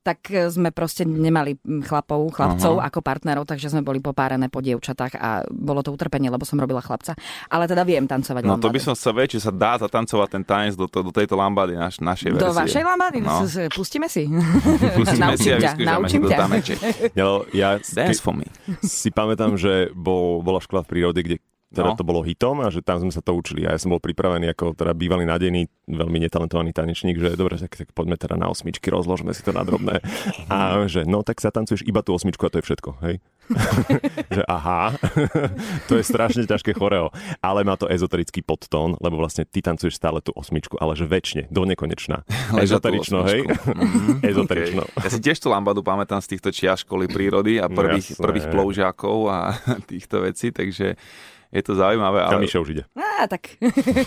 tak 0.04 0.20
e, 0.30 0.48
sme 0.48 0.70
proste 0.72 1.04
nemali 1.04 1.56
chlapov, 1.84 2.32
chlapcov 2.32 2.80
Aha. 2.80 2.88
ako 2.88 3.00
partnerov, 3.02 3.44
takže 3.44 3.70
sme 3.70 3.84
boli 3.84 4.00
popárené 4.00 4.48
po 4.48 4.64
dievčatách 4.64 5.14
a 5.18 5.44
bolo 5.48 5.84
to 5.84 5.92
utrpenie, 5.92 6.28
lebo 6.28 6.48
som 6.48 6.58
robila 6.58 6.80
chlapca. 6.80 7.16
Ale 7.48 7.68
teda 7.68 7.84
viem 7.84 8.06
tancovať 8.08 8.42
No 8.44 8.56
lambady. 8.56 8.64
to 8.64 8.74
by 8.74 8.80
som 8.82 8.96
sa 8.96 9.10
vedel, 9.12 9.32
či 9.36 9.40
sa 9.44 9.52
dá 9.52 9.76
zatancovať 9.78 10.28
ten 10.32 10.44
tanec 10.44 10.74
do, 10.76 10.88
to, 10.88 11.04
do 11.04 11.12
tejto 11.12 11.36
lambady 11.36 11.76
naš, 11.76 12.00
našej 12.00 12.36
verzie. 12.36 12.48
Do 12.48 12.54
vašej 12.56 12.84
lambady? 12.84 13.20
No. 13.24 13.44
Pustíme 13.72 14.08
si. 14.08 14.28
Pustíme 14.98 15.36
si 15.38 15.50
a 15.54 15.60
naučím 15.76 16.24
ťa. 16.26 16.38
Ja, 17.18 17.42
ja 17.54 17.70
Dance 17.82 18.22
for 18.22 18.34
me. 18.34 18.46
si 18.84 19.10
pamätám, 19.10 19.58
že 19.58 19.90
bol, 19.94 20.42
bola 20.42 20.62
škola 20.62 20.84
v 20.84 20.88
prírode, 20.90 21.20
kde 21.24 21.38
teda 21.68 21.92
no. 21.94 22.00
to 22.00 22.08
bolo 22.08 22.24
hitom 22.24 22.64
a 22.64 22.72
že 22.72 22.80
tam 22.80 23.04
sme 23.04 23.12
sa 23.12 23.20
to 23.20 23.36
učili. 23.36 23.68
A 23.68 23.76
ja 23.76 23.80
som 23.80 23.92
bol 23.92 24.00
pripravený 24.00 24.56
ako 24.56 24.72
teda 24.72 24.96
bývalý 24.96 25.28
nádejný, 25.28 25.68
veľmi 25.92 26.24
netalentovaný 26.24 26.72
tanečník, 26.72 27.20
že 27.20 27.36
dobre, 27.36 27.60
tak, 27.60 27.76
tak 27.76 27.92
poďme 27.92 28.16
teda 28.16 28.40
na 28.40 28.48
osmičky, 28.48 28.88
rozložme 28.88 29.36
si 29.36 29.44
to 29.44 29.52
na 29.52 29.68
drobné. 29.68 30.00
A 30.54 30.88
že 30.88 31.04
no 31.04 31.28
tak 31.28 31.44
sa 31.44 31.52
tancuješ 31.52 31.84
iba 31.84 32.00
tú 32.00 32.16
osmičku 32.16 32.48
a 32.48 32.52
to 32.52 32.64
je 32.64 32.66
všetko, 32.72 32.90
hej? 33.04 33.20
že 34.36 34.44
aha, 34.48 34.96
to 35.92 36.00
je 36.00 36.04
strašne 36.04 36.44
ťažké 36.48 36.76
choreo. 36.76 37.12
Ale 37.40 37.64
má 37.68 37.76
to 37.76 37.88
ezoterický 37.88 38.44
podtón, 38.44 38.96
lebo 39.00 39.20
vlastne 39.20 39.44
ty 39.48 39.60
tancuješ 39.64 40.00
stále 40.00 40.20
tú 40.24 40.32
osmičku, 40.36 40.80
ale 40.80 40.96
že 40.96 41.08
väčšine, 41.08 41.52
do 41.52 41.64
nekonečná. 41.68 42.28
Ezoterično, 42.60 43.24
hej? 43.28 43.48
Mm-hmm. 43.48 44.24
Ezoterično. 44.24 44.84
Okay. 44.88 45.04
Ja 45.04 45.10
si 45.12 45.20
tiež 45.24 45.40
tú 45.40 45.48
lambadu 45.52 45.84
pamätám 45.84 46.20
z 46.24 46.36
týchto 46.36 46.50
čia 46.52 46.76
školy 46.76 47.08
prírody 47.08 47.60
a 47.60 47.72
prvých, 47.72 48.20
prvých 48.20 48.48
ploužákov 48.52 49.32
a 49.32 49.56
týchto 49.92 50.28
vecí, 50.28 50.52
takže 50.52 51.00
je 51.52 51.62
to 51.64 51.74
zaujímavé. 51.76 52.20
Ale... 52.24 52.44
Ale, 52.44 52.48
už 52.48 52.70
ide. 52.76 52.84
Á, 52.98 53.26
tak. 53.26 53.56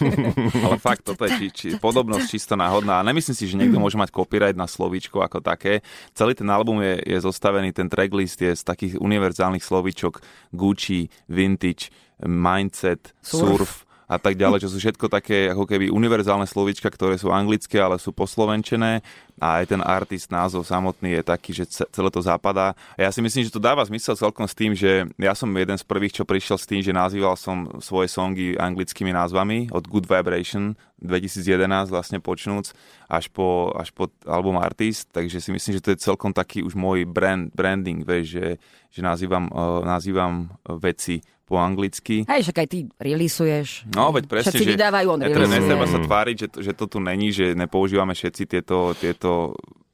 ale 0.67 0.77
fakt, 0.79 1.03
toto 1.09 1.25
je 1.27 1.31
či, 1.35 1.47
či, 1.51 1.67
podobnosť 1.81 2.27
čisto 2.29 2.55
náhodná. 2.55 3.01
A 3.01 3.07
nemyslím 3.07 3.37
si, 3.37 3.49
že 3.49 3.59
niekto 3.59 3.81
môže 3.81 3.97
mať 3.97 4.13
copyright 4.13 4.55
na 4.55 4.69
slovíčko 4.69 5.25
ako 5.25 5.41
také. 5.41 5.81
Celý 6.13 6.37
ten 6.37 6.47
album 6.53 6.85
je, 6.85 7.01
je 7.03 7.19
zostavený, 7.19 7.73
ten 7.73 7.89
tracklist 7.89 8.39
je 8.39 8.53
z 8.53 8.63
takých 8.63 9.01
univerzálnych 9.01 9.65
slovíčok 9.65 10.21
Gucci, 10.53 11.09
Vintage, 11.27 11.91
Mindset, 12.21 13.17
Surf, 13.25 13.57
surf 13.57 13.73
a 14.11 14.19
tak 14.19 14.35
ďalej, 14.35 14.67
čo 14.67 14.73
sú 14.75 14.83
všetko 14.83 15.07
také 15.07 15.55
ako 15.55 15.71
keby 15.71 15.87
univerzálne 15.87 16.43
slovíčka, 16.43 16.91
ktoré 16.91 17.15
sú 17.15 17.31
anglické, 17.31 17.79
ale 17.79 18.03
sú 18.03 18.11
poslovenčené 18.11 19.07
a 19.41 19.65
aj 19.65 19.73
ten 19.73 19.81
artist 19.81 20.29
názov 20.29 20.69
samotný 20.69 21.17
je 21.19 21.23
taký, 21.25 21.51
že 21.57 21.65
celé 21.67 22.11
to 22.13 22.21
zapadá. 22.21 22.77
A 22.95 23.09
ja 23.09 23.11
si 23.11 23.25
myslím, 23.25 23.49
že 23.49 23.55
to 23.57 23.59
dáva 23.59 23.81
zmysel 23.89 24.13
celkom 24.15 24.45
s 24.45 24.53
tým, 24.53 24.77
že 24.77 25.09
ja 25.17 25.33
som 25.33 25.49
jeden 25.57 25.81
z 25.81 25.85
prvých, 25.89 26.21
čo 26.21 26.29
prišiel 26.29 26.61
s 26.61 26.69
tým, 26.69 26.85
že 26.85 26.93
nazýval 26.93 27.35
som 27.41 27.81
svoje 27.81 28.13
songy 28.13 28.61
anglickými 28.61 29.11
názvami 29.17 29.73
od 29.73 29.89
Good 29.89 30.05
Vibration 30.05 30.77
2011 31.01 31.89
vlastne 31.89 32.21
počnúc 32.21 32.77
až 33.09 33.33
po, 33.33 33.73
až 33.73 33.89
po 33.97 34.13
album 34.29 34.61
Artist, 34.61 35.09
takže 35.11 35.41
si 35.41 35.51
myslím, 35.51 35.81
že 35.81 35.85
to 35.85 35.93
je 35.97 36.05
celkom 36.05 36.37
taký 36.37 36.61
už 36.61 36.77
môj 36.77 37.09
brand, 37.09 37.49
branding, 37.57 38.05
vieš, 38.05 38.37
že, 38.37 38.47
že 38.93 39.01
nazývam, 39.01 39.49
uh, 39.49 39.81
nazývam 39.83 40.53
veci 40.69 41.25
po 41.51 41.59
anglicky. 41.59 42.23
Hej, 42.31 42.47
však 42.47 42.63
aj 42.63 42.69
ty 42.71 42.79
releaseuješ. 43.03 43.91
No, 43.91 44.15
veď 44.15 44.31
presne, 44.31 44.55
Všetci 44.55 44.71
že 44.71 44.75
vydávajú, 44.79 45.07
on 45.11 45.19
netreba, 45.19 45.51
netreba 45.51 45.87
sa 45.91 45.99
tváriť, 45.99 46.37
že 46.39 46.47
to, 46.47 46.59
že 46.63 46.73
to 46.79 46.85
tu 46.87 46.99
není, 47.03 47.35
že 47.35 47.59
nepoužívame 47.59 48.15
všetci 48.15 48.43
tieto, 48.47 48.95
tieto 48.95 49.30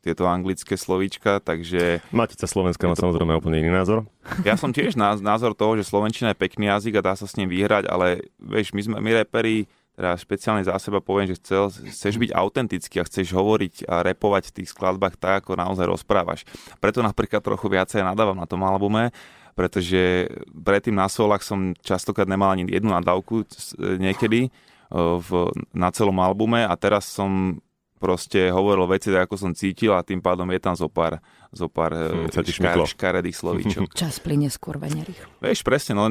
tieto 0.07 0.23
anglické 0.31 0.79
slovíčka, 0.79 1.43
takže... 1.43 1.99
Matica 2.15 2.47
Slovenska 2.47 2.87
má 2.87 2.95
to... 2.95 3.03
samozrejme 3.03 3.43
úplne 3.43 3.59
iný 3.59 3.75
názor. 3.75 4.07
Ja 4.47 4.55
som 4.55 4.71
tiež 4.71 4.95
názor 4.99 5.59
toho, 5.59 5.75
že 5.75 5.83
Slovenčina 5.83 6.31
je 6.31 6.39
pekný 6.39 6.71
jazyk 6.71 7.03
a 7.03 7.07
dá 7.11 7.15
sa 7.19 7.27
s 7.27 7.35
ním 7.35 7.51
vyhrať, 7.51 7.91
ale 7.91 8.23
vieš, 8.39 8.71
my 8.71 8.83
sme, 8.87 8.97
my 9.03 9.11
reperi, 9.27 9.67
teda 9.99 10.15
špeciálne 10.15 10.63
za 10.63 10.79
seba 10.79 11.03
poviem, 11.03 11.35
že 11.35 11.41
chcel, 11.43 11.73
chceš 11.91 12.23
byť 12.23 12.31
autentický 12.37 13.03
a 13.03 13.09
chceš 13.09 13.35
hovoriť 13.35 13.91
a 13.91 14.07
repovať 14.07 14.53
v 14.53 14.55
tých 14.63 14.69
skladbách 14.71 15.19
tak, 15.19 15.43
ako 15.43 15.59
naozaj 15.59 15.91
rozprávaš. 15.91 16.47
Preto 16.79 17.03
napríklad 17.03 17.43
trochu 17.43 17.67
viacej 17.67 18.07
nadávam 18.07 18.39
na 18.39 18.47
tom 18.47 18.63
albume, 18.63 19.11
pretože 19.57 20.29
predtým 20.53 20.95
na 20.95 21.09
solách 21.09 21.43
som 21.43 21.75
častokrát 21.83 22.29
nemal 22.29 22.53
ani 22.53 22.69
jednu 22.69 22.93
nadávku 22.93 23.49
niekedy 23.81 24.47
e, 24.47 24.51
v, 24.95 25.51
na 25.73 25.89
celom 25.91 26.21
albume 26.21 26.63
a 26.63 26.77
teraz 26.77 27.09
som 27.09 27.57
proste 27.97 28.53
hovoril 28.53 28.85
veci 28.87 29.09
tak, 29.09 29.29
ako 29.29 29.37
som 29.41 29.53
cítil 29.57 29.97
a 29.97 30.05
tým 30.05 30.21
pádom 30.21 30.47
je 30.53 30.61
tam 30.61 30.77
zo 30.77 30.87
pár, 30.87 31.19
zo 31.51 31.67
pár 31.67 31.97
hmm, 31.97 32.33
škár, 32.33 32.85
škaredých 32.85 33.37
slovíčok. 33.37 33.93
Čas 34.05 34.21
plyne 34.21 34.53
skurvene 34.53 35.03
rýchlo. 35.03 35.29
Vieš, 35.41 35.61
presne, 35.65 35.93
no, 35.97 36.07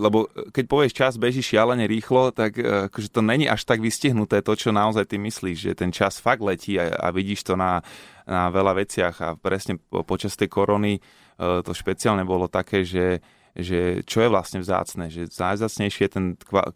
lebo 0.00 0.26
keď 0.50 0.64
povieš 0.64 0.92
čas 0.96 1.12
beží 1.20 1.44
šialene 1.44 1.84
rýchlo, 1.84 2.32
tak 2.32 2.56
akože 2.56 3.12
to 3.12 3.20
není 3.20 3.46
až 3.46 3.68
tak 3.68 3.84
vystihnuté 3.84 4.40
to, 4.40 4.56
čo 4.56 4.72
naozaj 4.72 5.04
ty 5.06 5.20
myslíš, 5.20 5.58
že 5.70 5.72
ten 5.76 5.92
čas 5.92 6.18
fakt 6.18 6.40
letí 6.40 6.80
a, 6.80 6.88
a 6.88 7.12
vidíš 7.12 7.44
to 7.46 7.54
na, 7.54 7.84
na 8.24 8.48
veľa 8.48 8.80
veciach 8.80 9.16
a 9.20 9.28
presne 9.36 9.76
počas 10.04 10.34
tej 10.34 10.48
korony 10.48 10.98
Eh, 11.36 11.60
to 11.60 11.76
špeciálne 11.76 12.24
bolo 12.24 12.48
také, 12.48 12.80
že, 12.80 13.20
že 13.52 14.00
čo 14.08 14.24
je 14.24 14.32
vlastne 14.32 14.64
vzácne, 14.64 15.12
že 15.12 15.28
najzácnejšie 15.28 16.08
je 16.08 16.12
ten 16.12 16.26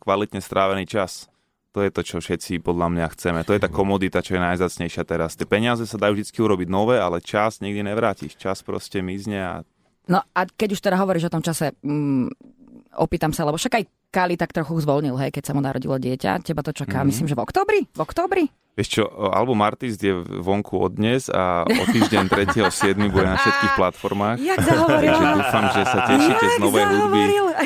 kvalitne 0.05 0.44
strávený 0.44 0.85
čas. 0.85 1.33
To 1.70 1.87
je 1.87 1.90
to, 1.94 2.02
čo 2.02 2.16
všetci 2.18 2.59
podľa 2.66 2.90
mňa 2.90 3.06
chceme. 3.14 3.40
To 3.46 3.54
je 3.54 3.62
tá 3.62 3.70
komodita, 3.70 4.26
čo 4.26 4.35
je 4.35 4.42
najzácnejšia 4.42 5.06
teraz. 5.06 5.38
Tie 5.38 5.46
peniaze 5.46 5.87
sa 5.87 5.94
dajú 6.02 6.18
vždy 6.18 6.35
urobiť 6.35 6.68
nové, 6.68 6.98
ale 6.98 7.22
čas 7.22 7.62
nikdy 7.62 7.87
nevrátiš. 7.87 8.35
Čas 8.35 8.66
proste 8.66 8.98
mizne 9.06 9.38
a... 9.38 9.54
No 10.11 10.18
a 10.35 10.40
keď 10.50 10.74
už 10.74 10.83
teda 10.83 10.98
hovoríš 10.98 11.30
o 11.30 11.35
tom 11.38 11.46
čase, 11.46 11.70
mm, 11.87 12.26
opýtam 12.98 13.30
sa, 13.30 13.46
lebo 13.46 13.54
však 13.54 13.78
aj 13.78 13.85
Kali 14.11 14.35
tak 14.35 14.50
trochu 14.50 14.74
zvolnil, 14.83 15.14
hej, 15.22 15.30
keď 15.30 15.42
sa 15.46 15.54
mu 15.54 15.62
narodilo 15.62 15.94
dieťa. 15.94 16.42
Teba 16.42 16.66
to 16.66 16.74
čaká, 16.74 16.98
mm-hmm. 16.98 17.09
myslím, 17.14 17.30
že 17.30 17.38
v 17.38 17.42
oktobri? 17.46 17.80
V 17.94 18.00
oktobri? 18.02 18.50
Vieš 18.78 18.88
čo, 19.02 19.02
album 19.35 19.66
Artist 19.66 19.98
je 19.98 20.14
vonku 20.14 20.78
od 20.78 20.94
dnes 20.94 21.26
a 21.26 21.66
o 21.66 21.85
týždeň 21.90 22.30
3.7. 22.30 22.94
bude 23.11 23.26
na 23.26 23.35
všetkých 23.35 23.74
platformách. 23.74 24.38
Jak 24.38 24.62
zahovoril. 24.62 25.11
Takže 25.11 25.26
dúfam, 25.35 25.64
že 25.74 25.83
sa 25.83 25.98
tešíte 26.06 26.46
z 26.54 26.56
novej 26.62 26.85
hudby. 26.87 27.22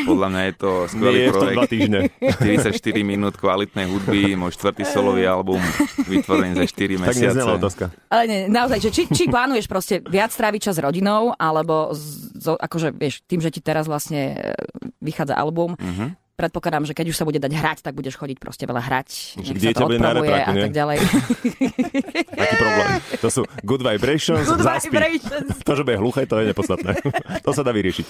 Podľa 0.08 0.28
mňa 0.32 0.42
je 0.48 0.54
to 0.56 0.70
skvelý 0.88 1.20
Nie, 1.20 1.28
projekt. 1.28 1.60
Je 1.60 1.68
týždne. 1.68 1.98
44 2.18 3.04
minút 3.04 3.36
kvalitnej 3.36 3.84
hudby, 3.84 4.32
môj 4.32 4.56
štvrtý 4.56 4.88
solový 4.88 5.28
album, 5.28 5.60
vytvorený 6.08 6.56
za 6.56 6.64
4 6.72 6.96
mesiace. 6.96 7.36
Tak 7.36 7.60
otázka. 7.60 7.84
Ale 8.08 8.22
nie, 8.24 8.40
naozaj, 8.48 8.80
že 8.80 8.90
či, 8.90 9.02
či 9.12 9.28
plánuješ 9.28 9.68
proste 9.68 10.00
viac 10.08 10.32
stráviť 10.32 10.72
čas 10.72 10.80
s 10.80 10.82
rodinou, 10.82 11.36
alebo 11.36 11.92
z, 11.92 12.56
akože, 12.56 12.96
vieš, 12.96 13.20
tým, 13.28 13.44
že 13.44 13.52
ti 13.52 13.60
teraz 13.60 13.84
vlastne 13.84 14.56
vychádza 15.04 15.36
album, 15.36 15.76
uh-huh 15.76 16.16
predpokladám, 16.34 16.84
že 16.84 16.94
keď 16.98 17.06
už 17.14 17.16
sa 17.16 17.24
bude 17.24 17.38
dať 17.38 17.52
hrať, 17.54 17.78
tak 17.86 17.94
budeš 17.94 18.18
chodiť 18.18 18.38
proste 18.42 18.66
veľa 18.66 18.82
hrať. 18.82 19.38
Že 19.38 19.52
dieťa 19.54 19.84
bude 19.86 20.02
na 20.02 20.10
a 20.18 20.54
tak 20.66 20.74
ďalej. 20.74 20.93
Aký 22.42 22.54
problém? 22.57 22.90
To 23.20 23.28
sú 23.30 23.42
good 23.62 23.83
vibrations, 23.83 24.46
good 24.46 24.62
vibrations. 24.62 25.50
To, 25.62 25.72
že 25.74 25.83
bude 25.83 25.98
hluché, 25.98 26.26
to 26.28 26.40
je 26.40 26.50
nepodstatné. 26.50 26.98
to 27.46 27.50
sa 27.52 27.62
dá 27.62 27.70
vyriešiť. 27.74 28.07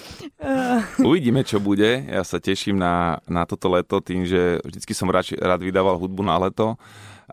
Uvidíme, 1.09 1.41
čo 1.47 1.61
bude. 1.63 2.05
Ja 2.05 2.21
sa 2.21 2.37
teším 2.41 2.77
na, 2.77 3.19
na 3.25 3.47
toto 3.47 3.71
leto 3.71 4.01
tým, 4.03 4.27
že 4.27 4.59
vždycky 4.63 4.93
som 4.93 5.09
rád, 5.09 5.33
rád 5.37 5.61
vydával 5.63 5.97
hudbu 5.97 6.21
na 6.21 6.35
leto 6.37 6.75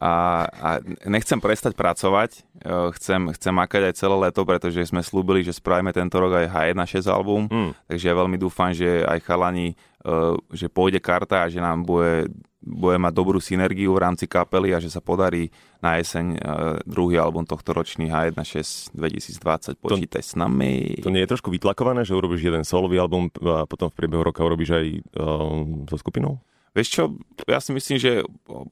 a, 0.01 0.49
a 0.49 0.69
nechcem 1.05 1.37
prestať 1.37 1.77
pracovať, 1.77 2.31
e, 2.65 2.71
chcem, 2.97 3.29
chcem 3.37 3.53
makať 3.53 3.93
aj 3.93 3.95
celé 4.01 4.17
leto, 4.17 4.41
pretože 4.49 4.89
sme 4.89 5.05
slúbili, 5.05 5.45
že 5.45 5.53
spravíme 5.53 5.93
tento 5.93 6.17
rok 6.17 6.33
aj 6.33 6.49
H1.6 6.49 7.13
album, 7.13 7.45
mm. 7.47 7.71
takže 7.93 8.05
ja 8.09 8.15
veľmi 8.17 8.41
dúfam, 8.41 8.73
že 8.73 9.05
aj 9.05 9.21
chalani, 9.21 9.77
e, 10.01 10.15
že 10.57 10.73
pôjde 10.73 10.97
karta 10.97 11.45
a 11.45 11.51
že 11.53 11.61
nám 11.61 11.85
bude, 11.85 12.33
bude 12.63 12.97
mať 12.97 13.13
dobrú 13.13 13.43
synergiu 13.43 13.93
v 13.99 14.03
rámci 14.07 14.31
kapely 14.31 14.71
a 14.71 14.79
že 14.79 14.89
sa 14.89 15.03
podarí 15.03 15.51
na 15.83 15.99
jeseň 15.99 16.27
e, 16.35 16.39
druhý 16.87 17.19
album 17.19 17.43
tohto 17.43 17.75
ročný 17.75 18.07
H1.6 18.07 18.95
2020. 18.95 19.83
Počítaj 19.83 20.23
s 20.23 20.33
nami. 20.39 21.03
To 21.03 21.11
nie 21.11 21.27
je 21.27 21.31
trošku 21.35 21.51
vytlakované, 21.51 22.07
že 22.07 22.15
urobíš 22.15 22.47
jeden 22.47 22.63
solový 22.63 23.03
album 23.03 23.29
a 23.43 23.67
potom 23.67 23.91
v 23.91 23.99
priebehu 23.99 24.23
roka 24.23 24.47
urobíš 24.47 24.79
aj 24.79 24.87
um, 25.19 25.85
so 25.91 25.99
skupinou? 25.99 26.39
Vieš 26.73 26.89
čo, 26.89 27.03
ja 27.45 27.61
si 27.61 27.69
myslím, 27.77 28.01
že 28.01 28.25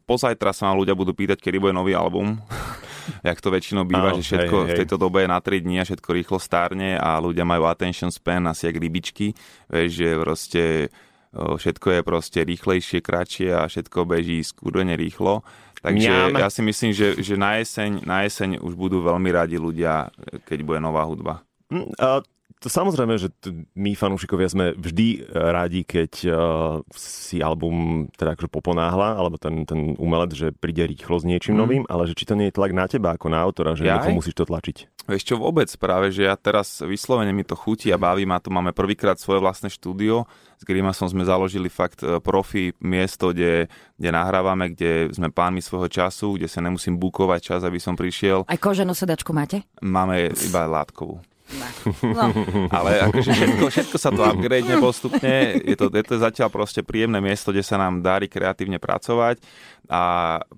pozajtra 0.08 0.56
sa 0.56 0.72
ma 0.72 0.72
ľudia 0.72 0.96
budú 0.96 1.12
pýtať, 1.12 1.36
kedy 1.36 1.60
bude 1.60 1.76
nový 1.76 1.92
album. 1.92 2.40
Jak 3.26 3.42
to 3.42 3.52
väčšinou 3.52 3.84
býva, 3.84 4.16
že 4.16 4.24
všetko 4.24 4.56
hej, 4.56 4.64
hej. 4.64 4.70
v 4.72 4.78
tejto 4.84 4.96
dobe 4.96 5.26
je 5.26 5.28
na 5.28 5.36
3 5.42 5.66
dní 5.66 5.76
a 5.82 5.84
všetko 5.84 6.08
rýchlo 6.14 6.38
stárne 6.40 6.96
a 6.96 7.20
ľudia 7.20 7.44
majú 7.44 7.68
attention 7.68 8.08
span 8.08 8.46
asi 8.48 8.70
jak 8.70 8.80
rybičky. 8.80 9.36
Vieš, 9.68 9.90
že 9.90 10.08
proste 10.16 10.62
všetko 11.34 11.86
je 11.94 12.00
proste 12.02 12.40
rýchlejšie, 12.42 12.98
kratšie 12.98 13.48
a 13.54 13.70
všetko 13.70 14.02
beží 14.02 14.42
skúrene 14.42 14.98
rýchlo. 14.98 15.46
Takže 15.80 16.12
Mňam. 16.12 16.36
ja 16.36 16.48
si 16.52 16.60
myslím, 16.60 16.92
že, 16.92 17.16
že 17.16 17.40
na, 17.40 17.56
jeseň, 17.56 18.04
na 18.04 18.28
jeseň 18.28 18.60
už 18.60 18.76
budú 18.76 19.00
veľmi 19.00 19.32
radi 19.32 19.56
ľudia, 19.56 20.12
keď 20.44 20.58
bude 20.60 20.80
nová 20.82 21.08
hudba. 21.08 21.40
Mm, 21.72 21.88
to 22.60 22.68
samozrejme, 22.68 23.16
že 23.16 23.32
t- 23.40 23.64
my 23.72 23.96
fanúšikovia 23.96 24.52
sme 24.52 24.76
vždy 24.76 25.08
e, 25.16 25.18
rádi, 25.32 25.80
keď 25.80 26.12
uh, 26.28 26.36
si 26.92 27.40
album 27.40 28.06
teda 28.12 28.36
akože 28.36 28.52
poponáhla, 28.52 29.16
alebo 29.16 29.40
ten, 29.40 29.64
ten 29.64 29.96
umelec, 29.96 30.36
že 30.36 30.52
príde 30.52 30.84
rýchlo 30.84 31.16
s 31.16 31.24
niečím 31.24 31.56
mm. 31.56 31.60
novým, 31.64 31.84
ale 31.88 32.04
že 32.04 32.12
či 32.12 32.28
to 32.28 32.36
nie 32.36 32.52
je 32.52 32.56
tlak 32.60 32.76
na 32.76 32.84
teba 32.84 33.16
ako 33.16 33.32
na 33.32 33.40
autora, 33.40 33.72
že 33.72 33.88
ja 33.88 34.04
musíš 34.12 34.36
to 34.36 34.44
tlačiť. 34.44 35.08
Vieš 35.08 35.24
čo, 35.24 35.34
vôbec 35.40 35.72
práve, 35.80 36.12
že 36.12 36.28
ja 36.28 36.36
teraz 36.36 36.84
vyslovene 36.84 37.32
mi 37.32 37.48
to 37.48 37.56
chutí 37.56 37.88
a 37.90 37.98
baví 37.98 38.28
ma 38.28 38.36
to. 38.38 38.52
Máme 38.52 38.76
prvýkrát 38.76 39.16
svoje 39.16 39.40
vlastné 39.40 39.72
štúdio. 39.72 40.28
S 40.60 40.62
Grimasom 40.68 41.08
sme 41.08 41.24
založili 41.24 41.72
fakt 41.72 42.04
e, 42.04 42.20
profi 42.20 42.76
miesto, 42.84 43.32
kde, 43.32 43.72
kde 43.96 44.10
nahrávame, 44.12 44.76
kde 44.76 45.08
sme 45.16 45.32
pánmi 45.32 45.64
svojho 45.64 45.88
času, 45.88 46.36
kde 46.36 46.44
sa 46.44 46.60
nemusím 46.60 47.00
bukovať 47.00 47.40
čas, 47.40 47.60
aby 47.64 47.80
som 47.80 47.96
prišiel. 47.96 48.44
Aj 48.44 48.60
koženú 48.60 48.92
sedačku 48.92 49.32
máte? 49.32 49.64
Máme 49.80 50.28
iba 50.28 50.68
látkovú. 50.68 51.24
No. 51.50 52.26
Ale 52.76 53.10
akože 53.10 53.30
všetko, 53.34 53.64
všetko 53.70 53.96
sa 53.98 54.10
to 54.14 54.22
upgrade 54.22 54.70
postupne. 54.78 55.58
Je 55.64 55.74
to, 55.74 55.90
je 55.90 56.04
to 56.06 56.14
zatiaľ 56.22 56.48
proste 56.52 56.86
príjemné 56.86 57.18
miesto, 57.18 57.50
kde 57.50 57.66
sa 57.66 57.80
nám 57.80 58.02
darí 58.04 58.30
kreatívne 58.30 58.78
pracovať 58.78 59.42
a 59.90 60.02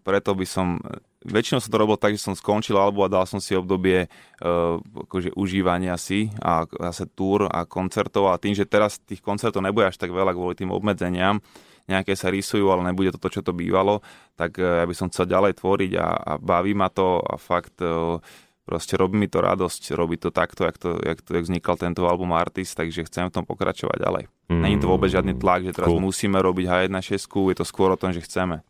preto 0.04 0.36
by 0.36 0.46
som 0.46 0.76
väčšinou 1.22 1.62
som 1.62 1.70
to 1.70 1.80
robil 1.80 1.96
tak, 1.96 2.18
že 2.18 2.26
som 2.26 2.34
skončil 2.34 2.74
alebo 2.74 3.06
a 3.06 3.12
dal 3.12 3.24
som 3.24 3.38
si 3.38 3.54
obdobie 3.54 4.10
uh, 4.10 4.76
akože 5.06 5.34
užívania 5.38 5.94
si 5.94 6.28
a 6.42 6.66
zase 6.66 7.06
túr 7.14 7.46
a 7.46 7.62
koncertov 7.62 8.30
a 8.30 8.40
tým, 8.42 8.58
že 8.58 8.66
teraz 8.66 8.98
tých 8.98 9.22
koncertov 9.22 9.62
nebude 9.62 9.86
až 9.86 9.96
tak 9.98 10.10
veľa 10.10 10.34
kvôli 10.34 10.58
tým 10.58 10.74
obmedzeniam, 10.74 11.38
nejaké 11.86 12.18
sa 12.18 12.30
rysujú, 12.30 12.70
ale 12.70 12.90
nebude 12.90 13.14
to 13.14 13.22
to, 13.22 13.38
čo 13.38 13.42
to 13.42 13.54
bývalo, 13.54 14.02
tak 14.34 14.58
uh, 14.58 14.82
ja 14.82 14.86
by 14.86 14.94
som 14.94 15.10
chcel 15.14 15.30
ďalej 15.30 15.62
tvoriť 15.62 15.92
a, 15.98 16.08
a 16.10 16.32
baví 16.42 16.74
ma 16.74 16.90
to 16.90 17.22
a 17.22 17.38
fakt 17.38 17.78
uh, 17.86 18.18
proste 18.62 18.94
robí 18.94 19.18
mi 19.18 19.26
to 19.26 19.42
radosť, 19.42 19.94
robí 19.98 20.16
to 20.16 20.30
takto, 20.30 20.64
jak, 20.64 20.76
to, 20.78 20.98
jak, 21.02 21.18
to, 21.22 21.30
jak 21.34 21.44
vznikal 21.44 21.74
tento 21.74 22.06
album 22.06 22.32
Artist, 22.32 22.78
takže 22.78 23.04
chcem 23.10 23.28
v 23.28 23.34
tom 23.34 23.44
pokračovať 23.46 23.98
ďalej. 23.98 24.24
Mm. 24.48 24.62
Není 24.62 24.76
to 24.78 24.86
vôbec 24.86 25.10
žiadny 25.10 25.34
tlak, 25.34 25.66
že 25.66 25.74
teraz 25.74 25.90
cool. 25.90 26.02
musíme 26.02 26.38
robiť 26.38 26.66
H1.6, 26.70 27.26
je 27.26 27.56
to 27.58 27.64
skôr 27.66 27.90
o 27.90 27.98
tom, 27.98 28.14
že 28.14 28.22
chceme. 28.22 28.62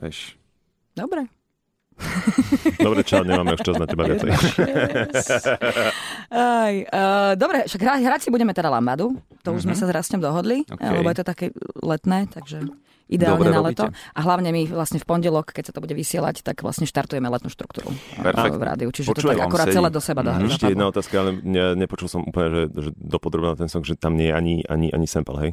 Vieš. 0.00 0.40
Dobre. 0.96 1.28
Dobre, 2.82 3.06
čo, 3.06 3.22
nemáme 3.22 3.54
už 3.54 3.62
čas 3.62 3.78
na 3.78 3.86
teba 3.86 4.02
viacej. 4.10 4.30
Aj, 6.34 6.74
uh, 6.90 7.32
dobre, 7.38 7.70
však 7.70 7.80
hrať, 7.80 8.00
hrať 8.02 8.20
si 8.26 8.28
budeme 8.34 8.50
teda 8.50 8.66
Lambadu. 8.66 9.14
To 9.46 9.54
už 9.54 9.62
sme 9.62 9.78
sa 9.78 9.86
s 9.86 9.94
Rastom 9.94 10.18
dohodli, 10.18 10.66
Okay. 10.66 10.90
lebo 10.90 11.06
je 11.12 11.18
to 11.22 11.26
také 11.26 11.46
letné, 11.78 12.26
takže 12.26 12.66
ideálne 13.06 13.36
Dobre 13.38 13.50
na 13.50 13.60
robíte. 13.60 13.82
leto. 13.84 13.84
A 14.10 14.20
hlavne 14.20 14.48
my 14.48 14.62
vlastne 14.66 14.96
v 14.96 15.06
pondelok, 15.06 15.50
keď 15.50 15.64
sa 15.68 15.72
to 15.72 15.80
bude 15.80 15.92
vysielať, 15.92 16.40
tak 16.40 16.60
vlastne 16.60 16.84
štartujeme 16.84 17.26
letnú 17.26 17.48
štruktúru 17.48 17.92
a- 18.16 18.24
Perfekt. 18.26 18.54
v 18.54 18.64
rádiu. 18.64 18.88
Čiže 18.88 19.08
to 19.08 19.12
Počujem, 19.14 19.30
tak 19.30 19.38
vám 19.38 19.48
akurát 19.48 19.66
sedí. 19.66 19.76
celé 19.76 19.88
do 19.88 20.00
seba 20.00 20.20
dá. 20.20 20.32
Mhm. 20.34 20.46
Ešte 20.46 20.66
jedna 20.68 20.86
otázka, 20.86 21.14
ale 21.16 21.30
ne, 21.38 21.64
nepočul 21.74 22.08
som 22.08 22.20
úplne, 22.20 22.48
že, 22.48 22.62
že 22.72 22.90
dopodrobná 22.94 23.54
ten 23.54 23.68
song, 23.68 23.82
že 23.82 23.94
tam 23.94 24.14
nie 24.14 24.28
je 24.28 24.34
ani, 24.34 24.54
ani, 24.64 24.88
ani 24.88 25.06
sample, 25.06 25.36
hej? 25.38 25.52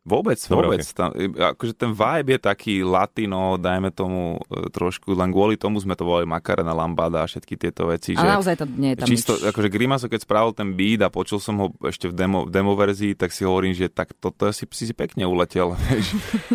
Vôbec, 0.00 0.40
Dobre, 0.48 0.80
vôbec. 0.80 0.84
Tam, 0.96 1.12
akože 1.12 1.76
ten 1.76 1.92
vibe 1.92 2.32
je 2.32 2.40
taký 2.40 2.74
latino, 2.80 3.60
dajme 3.60 3.92
tomu 3.92 4.40
e, 4.48 4.72
trošku, 4.72 5.12
len 5.12 5.28
kvôli 5.28 5.60
tomu 5.60 5.76
sme 5.76 5.92
to 5.92 6.08
volali 6.08 6.24
Macarena 6.24 6.72
Lambada 6.72 7.20
a 7.20 7.28
všetky 7.28 7.60
tieto 7.60 7.84
veci. 7.92 8.16
A 8.16 8.24
že 8.24 8.28
naozaj 8.32 8.54
to 8.56 8.64
nie 8.80 8.96
je 8.96 9.04
tam 9.04 9.06
Čisto, 9.12 9.32
nič. 9.36 9.52
akože 9.52 9.68
Grimaso, 9.68 10.08
keď 10.08 10.24
spravil 10.24 10.56
ten 10.56 10.72
beat 10.72 11.04
a 11.04 11.12
počul 11.12 11.36
som 11.36 11.54
ho 11.60 11.66
ešte 11.84 12.08
v 12.08 12.16
demo, 12.16 12.48
demo 12.48 12.72
verzii, 12.72 13.12
tak 13.12 13.28
si 13.28 13.44
hovorím, 13.44 13.76
že 13.76 13.92
tak 13.92 14.16
toto 14.16 14.48
si, 14.56 14.64
si, 14.72 14.88
si 14.88 14.94
pekne 14.96 15.28
uletel. 15.28 15.76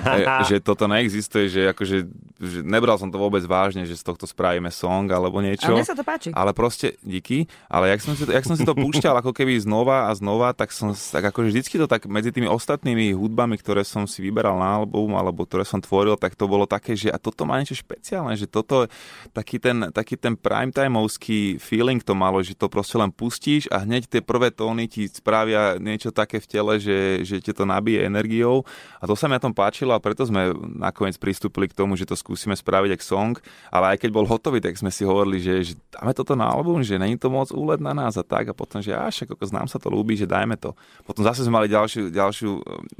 E, 0.06 0.22
že 0.46 0.62
toto 0.62 0.86
neexistuje, 0.86 1.50
že 1.50 1.62
akože 1.74 2.06
že 2.36 2.60
nebral 2.68 3.00
som 3.00 3.08
to 3.08 3.16
vôbec 3.16 3.42
vážne, 3.48 3.88
že 3.88 3.96
z 3.96 4.04
tohto 4.04 4.28
spravíme 4.28 4.68
song 4.68 5.08
alebo 5.08 5.40
niečo. 5.40 5.72
mne 5.72 5.88
sa 5.88 5.96
to 5.96 6.04
páči. 6.04 6.36
Ale 6.36 6.52
proste, 6.52 7.00
díky, 7.00 7.48
ale 7.72 7.96
jak 7.96 8.04
som 8.04 8.14
si 8.14 8.28
to, 8.28 8.32
jak 8.36 8.44
som 8.44 8.60
si 8.60 8.68
to 8.68 8.76
púšťal 8.76 9.16
ako 9.24 9.32
keby 9.32 9.56
znova 9.64 10.08
a 10.08 10.12
znova, 10.14 10.52
tak 10.52 10.76
som 10.76 10.92
tak 10.92 11.32
akože 11.32 11.56
vždycky 11.56 11.80
to 11.80 11.88
tak 11.88 12.12
medzi 12.12 12.36
tými 12.36 12.52
ostatnými 12.52 13.16
hudbami, 13.16 13.35
ktoré 13.36 13.84
som 13.84 14.08
si 14.08 14.24
vyberal 14.24 14.56
na 14.56 14.80
album, 14.80 15.19
alebo 15.19 15.43
ktoré 15.43 15.67
som 15.67 15.84
tvoril, 15.84 16.15
tak 16.15 16.39
to 16.39 16.48
bolo 16.48 16.63
také, 16.63 16.95
že 16.95 17.12
a 17.12 17.19
toto 17.19 17.43
má 17.43 17.60
niečo 17.60 17.76
špeciálne, 17.76 18.34
že 18.39 18.48
toto, 18.48 18.88
taký 19.36 19.60
ten, 19.60 19.91
taký 19.91 20.15
ten 20.15 20.39
primetimeovský 20.39 21.60
feeling 21.60 22.00
to 22.00 22.15
malo, 22.15 22.39
že 22.39 22.56
to 22.56 22.71
proste 22.71 22.95
len 22.95 23.12
pustíš 23.12 23.67
a 23.69 23.84
hneď 23.84 24.08
tie 24.08 24.21
prvé 24.24 24.50
tóny 24.50 24.88
ti 24.88 25.12
spravia 25.12 25.76
niečo 25.76 26.15
také 26.15 26.39
v 26.39 26.48
tele, 26.48 26.74
že, 26.80 27.21
že 27.28 27.43
ti 27.43 27.52
to 27.52 27.67
nabije 27.67 28.08
energiou. 28.08 28.63
A 29.00 29.10
to 29.10 29.13
sa 29.13 29.28
mi 29.28 29.36
na 29.36 29.43
tom 29.43 29.52
páčilo 29.52 29.91
a 29.91 30.00
preto 30.00 30.24
sme 30.24 30.56
nakoniec 30.80 31.19
pristúpili 31.19 31.67
k 31.67 31.78
tomu, 31.78 32.00
že 32.00 32.08
to 32.08 32.15
skúsime 32.15 32.56
spraviť 32.56 32.95
ako 32.95 33.06
song, 33.06 33.34
ale 33.74 33.95
aj 33.95 34.06
keď 34.06 34.10
bol 34.13 34.26
hotový, 34.30 34.62
tak 34.62 34.78
sme 34.78 34.93
si 34.93 35.04
hovorili, 35.04 35.41
že, 35.41 35.54
že 35.62 35.74
dáme 35.91 36.13
toto 36.13 36.38
na 36.38 36.48
album, 36.48 36.86
že 36.86 37.02
není 37.02 37.17
to 37.17 37.28
moc 37.28 37.50
úlet 37.50 37.82
na 37.82 37.91
nás 37.91 38.15
a 38.15 38.24
tak. 38.24 38.48
A 38.50 38.54
potom, 38.54 38.80
že 38.80 38.93
až 38.93 39.26
ako 39.26 39.36
nám 39.50 39.67
sa 39.67 39.82
to 39.82 39.89
ľúbi, 39.89 40.13
že 40.13 40.30
dajme 40.30 40.56
to. 40.56 40.78
Potom 41.04 41.26
zase 41.26 41.41
sme 41.41 41.60
mali 41.60 41.67
ďalšiu, 41.71 42.13
ďalšiu, 42.13 42.52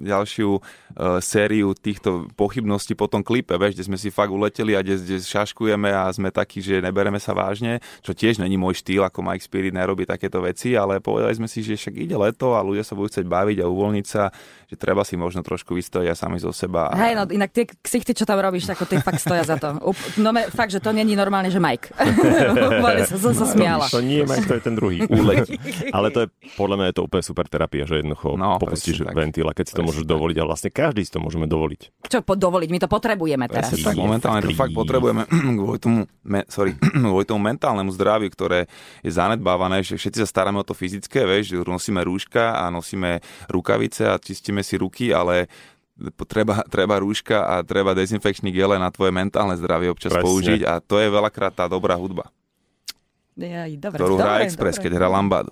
ďalšiu 0.02 0.25
uh, 0.60 1.22
sériu 1.22 1.72
týchto 1.78 2.28
pochybností 2.36 2.98
po 2.98 3.06
tom 3.08 3.22
klipe, 3.22 3.56
vieš, 3.56 3.78
kde 3.80 3.88
sme 3.88 3.98
si 3.98 4.10
fakt 4.10 4.34
uleteli 4.34 4.74
a 4.76 4.82
kde, 4.82 5.00
kde 5.00 5.18
šaškujeme 5.22 5.90
a 5.94 6.10
sme 6.12 6.34
takí, 6.34 6.60
že 6.60 6.82
nebereme 6.82 7.22
sa 7.22 7.32
vážne, 7.32 7.80
čo 8.02 8.12
tiež 8.12 8.42
není 8.42 8.58
môj 8.60 8.82
štýl, 8.82 9.06
ako 9.06 9.22
Mike 9.22 9.46
Spirit 9.46 9.74
nerobí 9.74 10.04
takéto 10.04 10.42
veci, 10.42 10.74
ale 10.74 11.00
povedali 11.00 11.34
sme 11.38 11.48
si, 11.50 11.62
že 11.62 11.78
však 11.78 11.96
ide 11.96 12.18
leto 12.18 12.58
a 12.58 12.66
ľudia 12.66 12.84
sa 12.84 12.98
budú 12.98 13.10
chcieť 13.14 13.26
baviť 13.26 13.58
a 13.64 13.70
uvoľniť 13.70 14.06
sa, 14.06 14.34
že 14.70 14.76
treba 14.76 15.06
si 15.06 15.18
možno 15.18 15.46
trošku 15.46 15.74
vystojiť 15.78 16.08
aj 16.12 16.18
sami 16.18 16.38
zo 16.42 16.50
seba. 16.54 16.90
A... 16.90 16.98
Hej, 16.98 17.14
no 17.18 17.24
inak 17.30 17.52
tie 17.54 17.66
ksichty, 17.70 18.18
čo 18.18 18.26
tam 18.26 18.42
robíš, 18.42 18.70
tak 18.70 18.82
tie 18.86 19.02
fakt 19.02 19.22
stoja 19.22 19.46
za 19.46 19.56
to. 19.62 19.78
Up, 19.82 19.98
no 20.18 20.30
me, 20.34 20.50
fakt, 20.50 20.74
že 20.74 20.82
to 20.82 20.90
není 20.92 21.14
normálne, 21.14 21.50
že 21.54 21.62
Mike. 21.62 21.94
Sa, 23.06 23.22
som 23.22 23.34
sa 23.38 23.46
smiala. 23.46 23.86
To 23.92 24.02
nie 24.02 24.24
je, 24.24 24.46
to 24.50 24.56
je 24.58 24.64
ten 24.64 24.74
druhý. 24.74 25.06
Úletí. 25.06 25.60
Ale 25.96 26.10
to 26.10 26.26
je, 26.26 26.28
podľa 26.58 26.76
mňa 26.80 26.86
je 26.90 26.96
to 26.96 27.04
úplne 27.06 27.24
super 27.24 27.46
terapia, 27.46 27.86
že 27.86 28.02
jednoducho 28.02 28.34
No, 28.40 28.58
popustíš 28.58 29.06
ventil 29.14 29.46
a 29.46 29.54
keď 29.54 29.66
si 29.70 29.74
to 29.78 29.84
môžeš 29.86 30.04
tak. 30.04 30.10
Dovoliť 30.15 30.38
a 30.39 30.43
vlastne 30.47 30.71
každý 30.71 31.04
si 31.04 31.12
to 31.12 31.19
môžeme 31.19 31.43
dovoliť. 31.43 32.08
Čo 32.08 32.23
po, 32.23 32.39
dovoliť? 32.39 32.69
My 32.71 32.80
to 32.80 32.88
potrebujeme 32.88 33.45
teraz. 33.51 33.75
Presne 33.75 33.91
tak, 33.91 33.99
momentálne 33.99 34.39
to 34.47 34.56
fakt 34.56 34.71
potrebujeme 34.71 35.28
kvôli 35.60 35.80
tomu, 35.84 36.08
me, 36.23 36.47
sorry, 36.47 36.71
kvôli 37.12 37.28
tomu 37.28 37.43
mentálnemu 37.43 37.91
zdraviu, 37.91 38.32
ktoré 38.32 38.71
je 39.04 39.12
zanedbávané, 39.12 39.84
že 39.84 39.99
všetci 39.99 40.23
sa 40.23 40.28
staráme 40.28 40.63
o 40.63 40.65
to 40.65 40.71
fyzické, 40.71 41.28
vieš, 41.28 41.51
že 41.51 41.56
nosíme 41.60 41.99
rúška 42.08 42.56
a 42.56 42.71
nosíme 42.71 43.19
rukavice 43.51 44.08
a 44.08 44.15
čistíme 44.15 44.63
si 44.63 44.80
ruky, 44.80 45.12
ale 45.12 45.51
treba, 46.28 46.63
treba 46.67 46.99
rúška 46.99 47.47
a 47.47 47.63
treba 47.63 47.95
dezinfekčný 47.95 48.51
gele 48.51 48.75
na 48.75 48.91
tvoje 48.91 49.15
mentálne 49.15 49.56
zdravie 49.56 49.91
občas 49.91 50.12
Presne. 50.12 50.28
použiť 50.28 50.62
a 50.67 50.84
to 50.84 50.99
je 50.99 51.08
veľakrát 51.08 51.56
tá 51.56 51.65
dobrá 51.67 51.95
hudba, 51.95 52.32
Jaj, 53.36 53.76
dobre, 53.84 54.00
ktorú 54.00 54.15
hrá 54.15 54.48
Express, 54.48 54.80
dobre. 54.80 54.84
keď 54.88 54.91
hrá 54.95 55.08
Lambadu. 55.12 55.52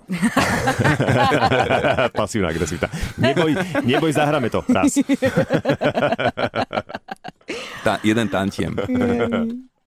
Pasívna 2.20 2.48
agresivita. 2.48 2.88
Neboj, 3.20 3.52
neboj, 3.84 4.08
zahráme 4.08 4.48
to 4.48 4.64
raz. 4.72 4.96
Tá, 7.84 8.00
jeden 8.00 8.32
tantiem. 8.32 8.72